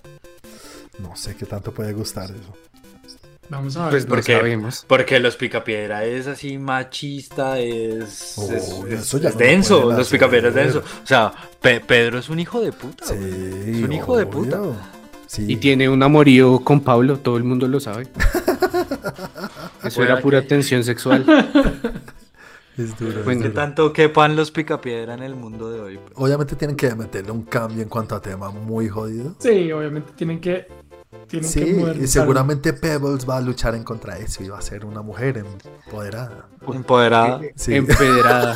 [1.00, 2.54] No sé qué tanto puede gustar eso.
[3.50, 3.92] Vamos a ver.
[3.92, 4.86] Pues Porque- sabemos.
[4.88, 8.64] Porque los picapiedra es así machista, es, Oh, es,
[9.04, 9.92] eso es- ya es no lo denso.
[9.94, 10.80] Los picapiedra es denso.
[10.80, 13.06] O sea, Pe- Pedro es un hijo de puta.
[13.06, 13.14] Sí.
[13.14, 14.60] Es un hijo de puta.
[15.28, 15.46] Sí.
[15.48, 18.08] Y tiene un amorío con Pablo, todo el mundo lo sabe.
[19.88, 21.26] Eso era pura que- tensión sexual.
[22.78, 23.20] Es duro.
[23.20, 23.62] es Bueno, Que duro.
[23.62, 25.98] tanto quepan los picapiedra en el mundo de hoy.
[25.98, 26.12] pues.
[26.16, 29.34] Obviamente tienen que meterle un cambio en cuanto a tema muy jodido.
[29.40, 30.68] Sí, obviamente tienen que.
[31.28, 31.58] Tienen que
[31.98, 34.84] Sí, y seguramente Pebbles va a luchar en contra de eso y va a ser
[34.84, 36.50] una mujer empoderada.
[36.68, 37.40] Empoderada.
[37.56, 37.76] Sí.
[37.76, 38.56] Empedrada.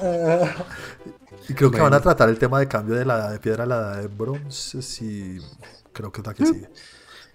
[1.48, 1.84] Y creo que Bueno.
[1.84, 4.00] van a tratar el tema de cambio de la edad de piedra a la edad
[4.02, 4.82] de bronce.
[4.82, 5.38] Sí,
[5.92, 6.68] creo que es la que sigue.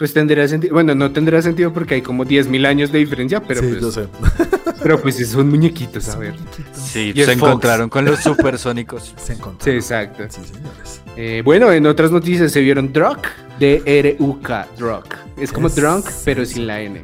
[0.01, 0.73] Pues tendría sentido.
[0.73, 3.91] Bueno, no tendría sentido porque hay como 10.000 años de diferencia, pero, sí, pues, yo
[3.91, 4.07] sé.
[4.81, 6.33] pero pues son muñequitos, a ver.
[6.73, 7.47] Sí, Y es se Fox.
[7.49, 9.13] encontraron con los supersónicos.
[9.23, 9.63] Se encontró.
[9.63, 10.23] Sí, exacto.
[10.27, 11.01] Sí, señores.
[11.15, 13.19] Eh, bueno, en otras noticias se vieron Drunk,
[13.59, 15.05] D-R-U-K, Drunk.
[15.37, 17.03] Es como Es- Drunk, pero sin la N.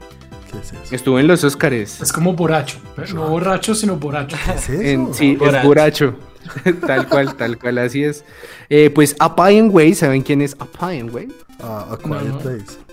[0.51, 0.95] ¿Qué es eso?
[0.95, 2.01] Estuvo en los Oscars.
[2.01, 2.79] Es como borracho.
[2.95, 4.37] pero no borracho, sino borracho.
[4.43, 4.81] ¿Qué es eso?
[4.81, 5.67] En- sí, es Borracho.
[5.67, 6.15] borracho.
[6.87, 8.23] tal cual, tal cual, así es.
[8.69, 11.27] Eh, pues Appian Way, ¿saben quién es Appian Way?
[11.61, 12.39] Ah, A Quiet No.
[12.39, 12.86] Place.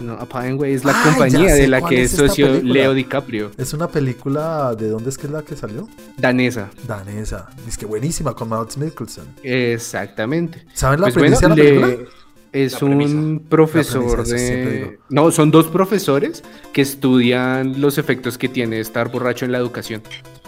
[0.00, 2.72] No, Appian Way es la Ay, compañía de la que es socio película.
[2.72, 4.76] Leo DiCaprio, Es una película.
[4.76, 5.88] ¿De dónde es que es la que salió?
[6.16, 6.70] danesa.
[6.86, 7.48] Danesa.
[7.66, 9.24] Es que buenísima con Mads Mikkelsen.
[9.42, 10.64] Exactamente.
[10.72, 12.10] ¿Saben la Pues bueno, premisa de la le- película?
[12.52, 13.14] es La premisa.
[13.16, 14.98] un profesor de...
[15.08, 20.02] No, son dos profesores que estudian los efectos que tiene estar borracho en la educación.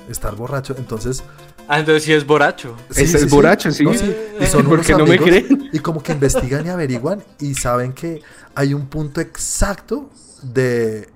[0.09, 0.77] Estar borracho.
[0.79, 1.25] Entonces.
[1.73, 2.77] Ah, entonces sí es borracho.
[2.97, 3.85] Es borracho, sí.
[3.85, 4.13] No, sí.
[4.41, 5.69] Y son ¿Por unos qué no me amigos, creen?
[5.73, 8.21] Y como que investigan y averiguan y saben que
[8.57, 10.11] hay un punto exacto
[10.43, 11.09] de,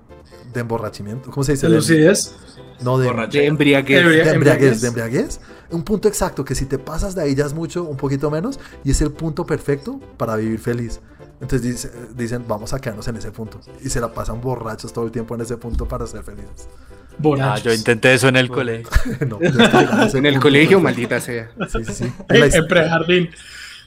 [0.53, 1.29] de emborrachamiento.
[1.29, 1.65] ¿Cómo se dice?
[1.67, 2.33] ¿De De- lucidez?
[2.81, 3.07] no, de.
[3.27, 3.97] De embriaguez.
[3.97, 4.81] De embriaguez, embriaguez.
[4.81, 5.39] de embriaguez.
[5.71, 8.57] Un punto exacto, que si te pasas de ahí ya es mucho, un poquito menos,
[8.85, 11.01] y es el punto perfecto para vivir feliz.
[11.45, 13.59] Entonces dice- dicen, vamos a quedarnos en ese punto.
[13.83, 16.67] Y se la pasan borrachos todo el tiempo en ese punto para ser felices.
[16.67, 17.63] Ah, Borrachos.
[17.63, 18.89] yo intenté eso en el colegio.
[19.27, 21.51] No, ese En el colegio, maldita sea.
[21.69, 23.29] Sí, sí, En, la, en prejardín.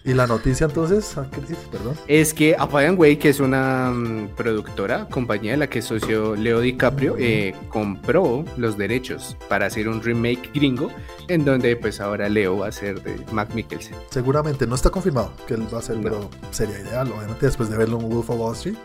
[0.05, 1.59] Y la noticia entonces, ¿qué dices?
[1.71, 1.95] Perdón.
[2.07, 6.35] Es que Apple Way, que es una mm, productora, compañía de la que es socio
[6.37, 10.91] Leo DiCaprio, eh, compró los derechos para hacer un remake gringo,
[11.29, 13.95] en donde pues ahora Leo va a ser de Mac Mikkelsen.
[14.11, 16.03] Seguramente no está confirmado que él va a ser, No.
[16.03, 18.77] pero sería ideal, obviamente, después de verlo en Wolf of Wall Street.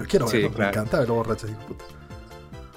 [0.00, 1.46] Yo quiero Sí, verlo, me encanta verlo borracho.
[1.46, 1.84] de puta.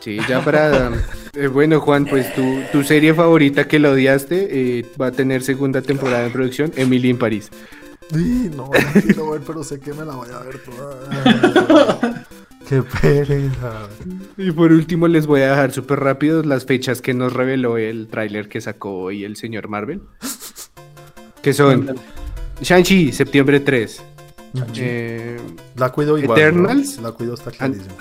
[0.06, 0.92] Sí, ya para...
[1.34, 5.42] eh, bueno, Juan, pues tu, tu serie favorita que lo odiaste eh, va a tener
[5.42, 7.50] segunda temporada en producción, Emily en París.
[8.14, 12.26] Sí, no, la quiero ver, pero sé que me la voy a ver toda.
[12.70, 13.90] Qué pereza.
[14.38, 18.08] Y por último les voy a dejar súper rápido las fechas que nos reveló el
[18.08, 20.02] tráiler que sacó hoy el señor Marvel.
[21.42, 21.96] Que son
[22.62, 24.04] Shang-Chi, septiembre 3.
[24.78, 25.38] Eh,
[25.76, 26.40] La cuido igual.
[26.40, 26.98] Eternals.
[26.98, 27.10] ¿no?
[27.10, 27.96] La cuido está clarísimo.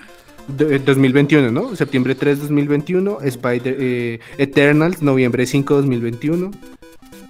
[0.49, 1.75] Do- 2021, ¿no?
[1.77, 3.19] Septiembre 3, 2021.
[3.23, 6.51] Spider, eh, Eternals, noviembre 5, 2021.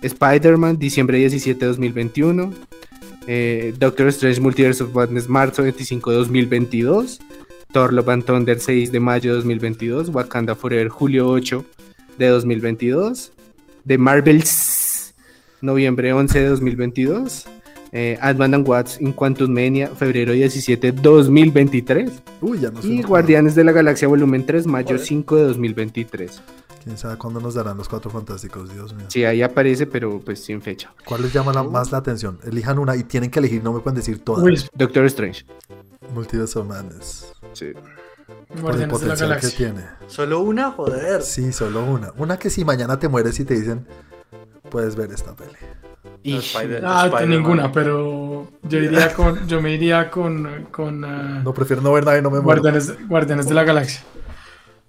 [0.03, 2.53] Spider-Man, diciembre 17, 2021.
[3.27, 7.19] Eh, Doctor Strange Multiverse of Madness, marzo 25, 2022.
[7.73, 10.11] Thor Love and Thunder, 6 de mayo de 2022.
[10.11, 11.65] Wakanda Forever, julio 8
[12.19, 13.33] de 2022.
[13.87, 15.15] The Marvels,
[15.61, 17.47] noviembre 11 de 2022.
[17.97, 22.11] Eh, Ant-Man and Watts in Quantum Mania, febrero 17, 2023.
[22.41, 22.89] Uy, ya no sé.
[22.89, 26.43] Y Guardianes de la Galaxia Volumen 3, mayo 5 de 2023.
[26.83, 29.07] Quién sabe cuándo nos darán los cuatro fantásticos, Dios mío.
[29.09, 30.93] Sí, ahí aparece, pero pues sin fecha.
[31.07, 32.39] ¿Cuál les llama la- más la atención?
[32.45, 34.43] Elijan una y tienen que elegir, no me pueden decir todas.
[34.43, 35.47] Uy, Doctor Strange.
[36.13, 37.33] Multiverse of Madness.
[37.53, 37.73] Sí.
[38.49, 39.81] Por el Guardianes de la potencial que tiene.
[40.09, 41.23] Solo una, joder.
[41.23, 42.13] Sí, solo una.
[42.19, 43.87] Una que si mañana te mueres y te dicen,
[44.69, 45.53] puedes ver esta peli.
[46.05, 47.31] No, Y Spider- Ah, Spider-Man.
[47.31, 52.05] ninguna, pero yo iría con, yo me iría con, con ah, No, prefiero no ver
[52.05, 52.63] nada y no me muero.
[52.63, 54.03] Guardianes, Guardianes de la Galaxia.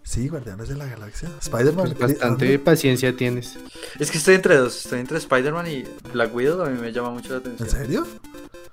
[0.04, 1.30] Sí, Guardianes de la Galaxia.
[1.42, 1.94] Spider-Man.
[1.98, 3.58] pues, bastante paciencia tienes.
[4.00, 4.78] Es que estoy entre dos.
[4.86, 6.62] Estoy entre Spider-Man y Black Widow.
[6.64, 7.70] A mí me llama mucho la ¿En atención.
[7.70, 8.08] serio?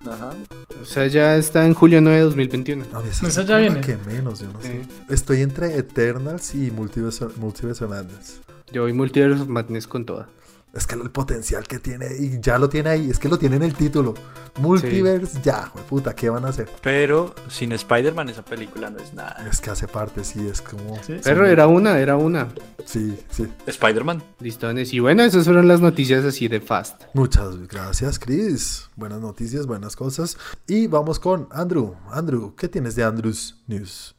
[0.04, 0.32] Ajá.
[0.80, 2.84] O sea, ya está en julio 9 de 2021.
[2.92, 3.80] A mí esa Esa es ya viene.
[3.80, 4.82] que menos, yo no sé.
[4.82, 4.88] Sí.
[5.08, 8.40] Estoy entre Eternals y Multiverse, Multiverse Madness.
[8.72, 10.28] Yo voy Multiverse Madness con toda.
[10.74, 13.56] Es que el potencial que tiene, y ya lo tiene ahí, es que lo tiene
[13.56, 14.14] en el título.
[14.58, 16.66] Multiverse, ya, jue puta, ¿qué van a hacer?
[16.82, 19.46] Pero sin Spider-Man esa película no es nada.
[19.50, 21.02] Es que hace parte, sí, es como.
[21.02, 21.20] Sí.
[21.22, 22.48] Pero era una, era una.
[22.86, 23.46] Sí, sí.
[23.66, 24.22] Spider-Man.
[24.40, 24.94] Listones.
[24.94, 27.02] Y bueno, esas fueron las noticias así de fast.
[27.12, 28.88] Muchas gracias, Chris.
[28.96, 30.38] Buenas noticias, buenas cosas.
[30.66, 31.96] Y vamos con Andrew.
[32.10, 34.16] Andrew, ¿qué tienes de Andrew's News?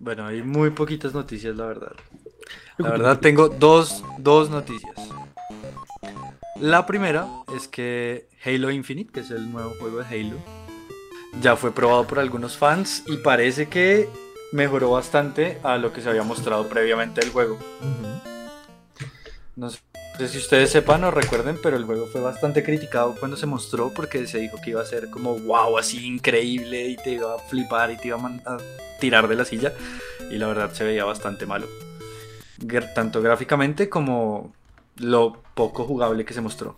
[0.00, 1.92] Bueno, hay muy poquitas noticias, la verdad.
[2.78, 4.94] La verdad, tengo dos, dos noticias.
[6.60, 10.36] La primera es que Halo Infinite, que es el nuevo juego de Halo,
[11.40, 14.10] ya fue probado por algunos fans y parece que
[14.52, 17.58] mejoró bastante a lo que se había mostrado previamente del juego.
[19.56, 19.80] No sé
[20.28, 24.26] si ustedes sepan o recuerden, pero el juego fue bastante criticado cuando se mostró porque
[24.26, 27.90] se dijo que iba a ser como wow, así increíble y te iba a flipar
[27.90, 28.58] y te iba a, a
[29.00, 29.72] tirar de la silla.
[30.30, 31.66] Y la verdad se veía bastante malo.
[32.94, 34.52] Tanto gráficamente como
[35.00, 36.76] lo poco jugable que se mostró.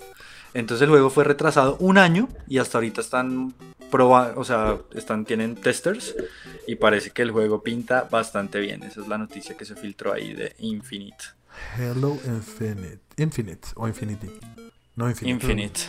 [0.55, 3.55] Entonces el juego fue retrasado un año y hasta ahorita están
[3.91, 6.14] probando, o sea, están, tienen testers
[6.66, 8.83] y parece que el juego pinta bastante bien.
[8.83, 11.25] Esa es la noticia que se filtró ahí de Infinite.
[11.79, 13.01] Hello Infinite.
[13.16, 14.31] Infinite o Infinity.
[14.95, 15.31] No Infinite.
[15.31, 15.81] Infinite.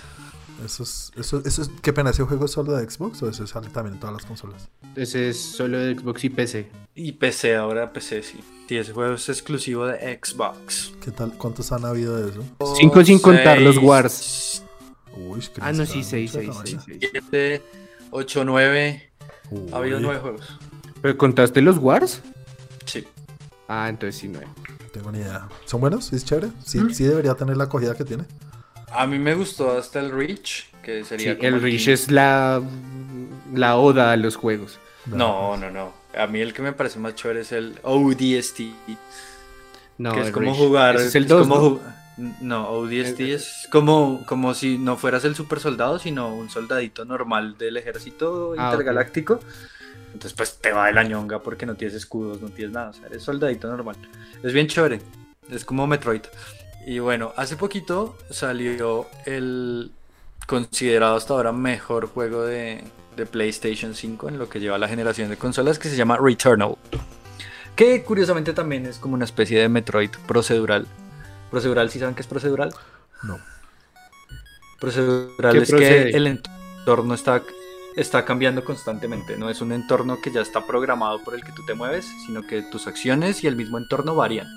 [0.64, 3.46] Eso es, eso, eso es, qué pena, ¿ese juego es solo de Xbox o eso
[3.48, 4.70] sale también en todas las consolas?
[4.96, 6.70] Ese es solo de Xbox y PC.
[6.96, 8.40] Y PC, ahora PC sí.
[8.68, 10.94] Sí, ese juego es exclusivo de Xbox.
[11.04, 11.34] ¿Qué tal?
[11.38, 12.44] ¿Cuántos han habido de eso?
[12.78, 14.64] Cinco sin contar los Seis, Wars.
[15.16, 16.82] Uy, Chris, Ah, no, sí, 6, mucha 6, camarilla.
[16.86, 17.62] 6, 7,
[18.12, 19.12] 8, 9.
[19.72, 20.60] Ha habido Uy, 9 juegos.
[21.02, 22.22] ¿Pero contaste los Wars?
[22.86, 23.06] Sí.
[23.68, 24.48] Ah, entonces sí, 9.
[24.58, 25.48] No tengo ni idea.
[25.66, 26.06] ¿Son buenos?
[26.06, 26.50] ¿Sí es chévere?
[26.66, 26.92] Sí, ¿Mm?
[26.92, 28.24] sí debería tener la acogida que tiene.
[28.96, 32.62] A mí me gustó hasta el Reach, que Sí, sería como el Reach es la,
[33.54, 34.80] la oda a los juegos.
[35.06, 35.94] No, no, no.
[36.18, 38.60] A mí el que me parece más chévere es el ODST.
[39.98, 40.58] No, que es el como Reach.
[40.58, 40.96] jugar.
[40.96, 41.82] Ese es el es 2, como
[42.18, 42.34] ¿no?
[42.42, 47.58] No, ODST es como, como si no fueras el super soldado, sino un soldadito normal
[47.58, 49.40] del ejército Ah, intergaláctico.
[50.14, 52.90] Entonces, pues te va de la ñonga porque no tienes escudos, no tienes nada.
[52.92, 53.96] O sea, eres soldadito normal.
[54.44, 55.02] Es bien chévere.
[55.50, 56.22] Es como Metroid.
[56.86, 59.92] Y bueno, hace poquito salió el
[60.48, 62.84] considerado hasta ahora mejor juego de,
[63.16, 66.76] de PlayStation 5 en lo que lleva la generación de consolas que se llama Returnal.
[67.76, 70.86] Que curiosamente también es como una especie de Metroid procedural.
[71.50, 72.74] Procedural, ¿sí saben qué es procedural?
[73.24, 73.40] No.
[74.80, 76.12] Procedural ¿Qué es procede?
[76.12, 77.42] que el entorno está,
[77.96, 79.38] está cambiando constantemente.
[79.38, 82.46] No es un entorno que ya está programado por el que tú te mueves, sino
[82.46, 84.48] que tus acciones y el mismo entorno varían.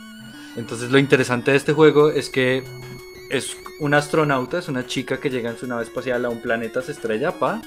[0.57, 2.65] Entonces lo interesante de este juego es que
[3.31, 6.81] es un astronauta, es una chica que llega en su nave espacial a un planeta,
[6.83, 7.61] se estrella, pa,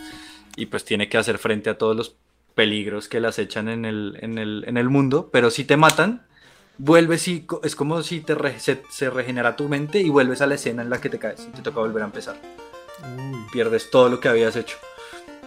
[0.56, 2.16] y pues tiene que hacer frente a todos los
[2.56, 6.26] peligros que las echan en el, en el, en el mundo, pero si te matan,
[6.78, 10.48] vuelves y es como si te re- se, se regenera tu mente y vuelves a
[10.48, 12.38] la escena en la que te caes y te toca volver a empezar.
[13.04, 14.78] Uy, Pierdes todo lo que habías hecho.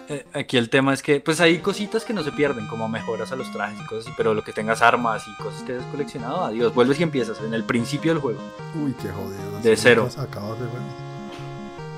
[0.09, 3.31] Eh, aquí el tema es que pues hay cositas que no se pierden, como mejoras
[3.33, 5.87] a los trajes y cosas así, pero lo que tengas armas y cosas que hayas
[5.87, 8.41] coleccionado, adiós, vuelves y empiezas en el principio del juego.
[8.75, 9.61] uy, qué jodido.
[9.63, 10.03] De cero.
[10.09, 10.67] nunca sacabas de.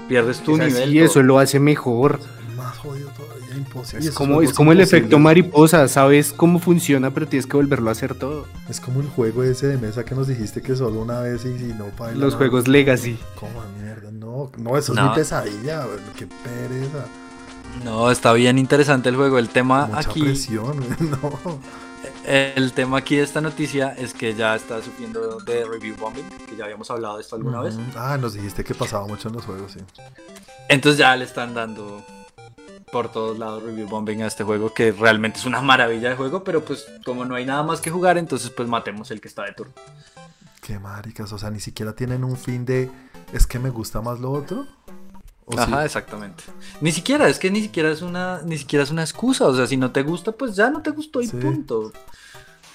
[0.09, 0.97] Pierdes tu Es nivel.
[0.99, 1.23] eso todo.
[1.23, 2.21] lo hace mejor.
[2.57, 4.07] Más jodido todavía, imposible.
[4.07, 7.93] Es como, es como el efecto mariposa, sabes cómo funciona, pero tienes que volverlo a
[7.93, 8.47] hacer todo.
[8.69, 11.59] Es como el juego ese de mesa que nos dijiste que solo una vez y
[11.59, 13.19] si no para Los juegos Legacy.
[13.41, 14.11] ¿Cómo mierda?
[14.13, 15.09] No, no, eso es No.
[15.09, 17.07] mi pesadilla, güey, qué pereza.
[17.83, 19.39] No, está bien interesante el juego.
[19.39, 21.61] El tema Mucha aquí, presión, no.
[22.27, 26.57] el tema aquí de esta noticia es que ya está sufriendo de review bombing, que
[26.57, 27.77] ya habíamos hablado de esto alguna vez.
[27.97, 29.81] Ah, nos dijiste que pasaba mucho en los juegos, sí.
[30.68, 32.03] Entonces ya le están dando
[32.91, 36.45] por todos lados review bombing a este juego que realmente es una maravilla de juego,
[36.45, 39.43] pero pues como no hay nada más que jugar, entonces pues matemos el que está
[39.43, 39.72] de turno.
[40.62, 42.91] Qué maricas, o sea, ni siquiera tienen un fin de
[43.33, 44.66] es que me gusta más lo otro.
[45.47, 45.84] ¿O Ajá, sí?
[45.86, 46.42] exactamente.
[46.80, 49.66] Ni siquiera, es que ni siquiera es una ni siquiera es una excusa, o sea,
[49.66, 51.36] si no te gusta, pues ya no te gustó y Sí.
[51.36, 51.92] punto.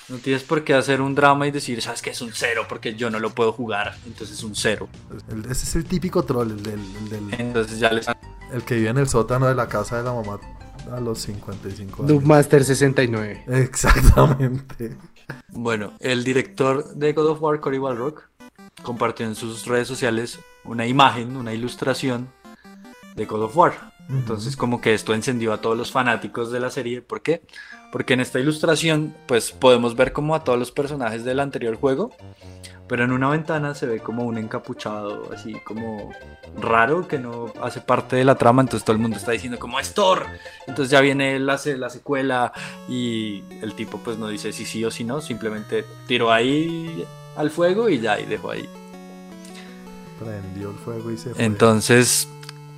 [0.08, 2.96] No tienes por qué hacer un drama y decir, sabes que es un cero porque
[2.96, 4.88] yo no lo puedo jugar, entonces es un cero.
[5.30, 8.08] El- ese es el típico troll, el del, el del- Entonces ya les
[8.52, 10.40] el que vive en el sótano de la casa de la mamá
[10.92, 12.08] a los 55 años.
[12.08, 13.44] Dubmaster 69.
[13.48, 14.98] Exactamente.
[15.50, 18.24] Bueno, el director de God of War, Cory Balrock,
[18.82, 22.30] compartió en sus redes sociales una imagen, una ilustración
[23.20, 23.92] de God of War.
[24.10, 27.02] Entonces como que esto encendió a todos los fanáticos de la serie.
[27.02, 27.44] ¿Por qué?
[27.92, 32.12] Porque en esta ilustración pues podemos ver como a todos los personajes del anterior juego,
[32.88, 36.10] pero en una ventana se ve como un encapuchado así como
[36.60, 39.80] raro que no hace parte de la trama, entonces todo el mundo está diciendo como
[39.80, 40.26] es Thor.
[40.66, 42.52] Entonces ya viene la, la secuela
[42.88, 47.06] y el tipo pues no dice si sí o si no, simplemente tiró ahí
[47.38, 48.68] al fuego y ya y dejó ahí.
[50.20, 51.46] Prendió el fuego y se fue.
[51.46, 52.28] Entonces,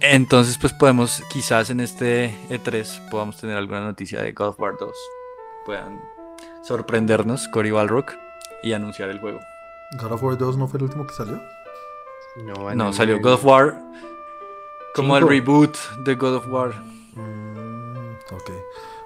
[0.01, 4.75] entonces pues podemos quizás en este E3 podamos tener alguna noticia de God of War
[4.79, 4.91] 2.
[5.65, 6.01] Puedan
[6.63, 8.13] sorprendernos Cory Balrock
[8.63, 9.39] y anunciar el juego.
[9.99, 11.41] God of War 2 no fue el último que salió.
[12.45, 13.81] No, No, salió God of War
[14.95, 15.75] como el reboot
[16.05, 16.73] de God of War.
[17.15, 18.51] Mm, ok.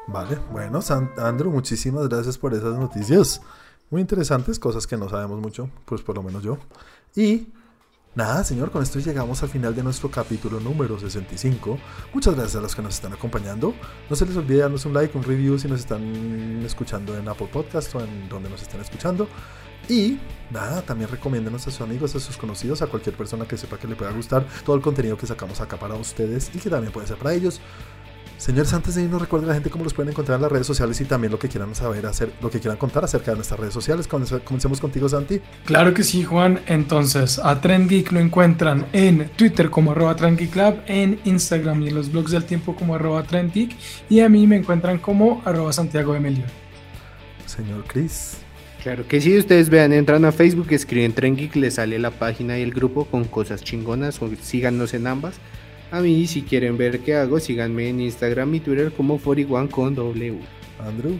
[0.07, 3.41] Vale, bueno, San- Andrew, muchísimas gracias por esas noticias.
[3.89, 6.57] Muy interesantes, cosas que no sabemos mucho, pues por lo menos yo.
[7.15, 7.47] Y
[8.15, 11.77] nada, señor, con esto llegamos al final de nuestro capítulo número 65.
[12.13, 13.75] Muchas gracias a los que nos están acompañando.
[14.09, 17.49] No se les olvide darnos un like, un review si nos están escuchando en Apple
[17.51, 19.27] Podcast o en donde nos estén escuchando.
[19.87, 20.17] Y
[20.49, 23.87] nada, también recomiéndenos a sus amigos, a sus conocidos, a cualquier persona que sepa que
[23.87, 27.07] le pueda gustar todo el contenido que sacamos acá para ustedes y que también puede
[27.07, 27.61] ser para ellos.
[28.37, 30.67] Señores, antes de irnos, recuerden a la gente cómo los pueden encontrar en las redes
[30.67, 33.59] sociales y también lo que quieran saber, hacer, lo que quieran contar acerca de nuestras
[33.59, 34.07] redes sociales.
[34.07, 35.39] Comencemos comencemos contigo, Santi.
[35.63, 36.59] Claro que sí, Juan.
[36.67, 41.87] Entonces, a Trend Geek lo encuentran en Twitter como arroba Trend Lab, en Instagram y
[41.87, 43.75] en los blogs del tiempo como arroba Trend Geek,
[44.09, 46.45] y a mí me encuentran como arroba Santiago de Melio.
[47.45, 48.37] Señor Chris.
[48.83, 52.59] Claro que sí, ustedes vean, entran a Facebook, escriben Tren Geek, les sale la página
[52.59, 55.39] y el grupo con cosas chingonas, o síganos en ambas.
[55.91, 59.95] A mí, si quieren ver qué hago, síganme en Instagram y Twitter como 41 con
[59.95, 60.39] W.
[60.79, 61.19] Andrew.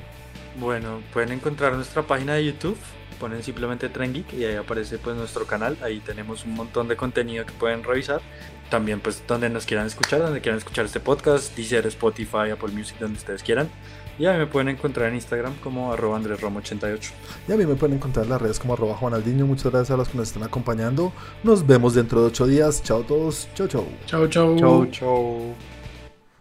[0.60, 2.78] Bueno, pueden encontrar nuestra página de YouTube,
[3.20, 6.96] ponen simplemente Tren Geek y ahí aparece pues nuestro canal, ahí tenemos un montón de
[6.96, 8.22] contenido que pueden revisar.
[8.70, 12.98] También pues donde nos quieran escuchar, donde quieran escuchar este podcast, Deezer, Spotify, Apple Music,
[13.00, 13.70] donde ustedes quieran.
[14.18, 17.12] Y ahí me pueden encontrar en Instagram como arroba andresromo88.
[17.48, 19.46] Y a mí me pueden encontrar en las redes como arroba Juanaldiño.
[19.46, 21.12] Muchas gracias a los que nos están acompañando.
[21.44, 22.82] Nos vemos dentro de ocho días.
[22.84, 23.48] Chao a todos.
[23.56, 23.86] Chao, chao.
[24.06, 24.58] Chau, chau.
[24.58, 25.75] Chau, chau.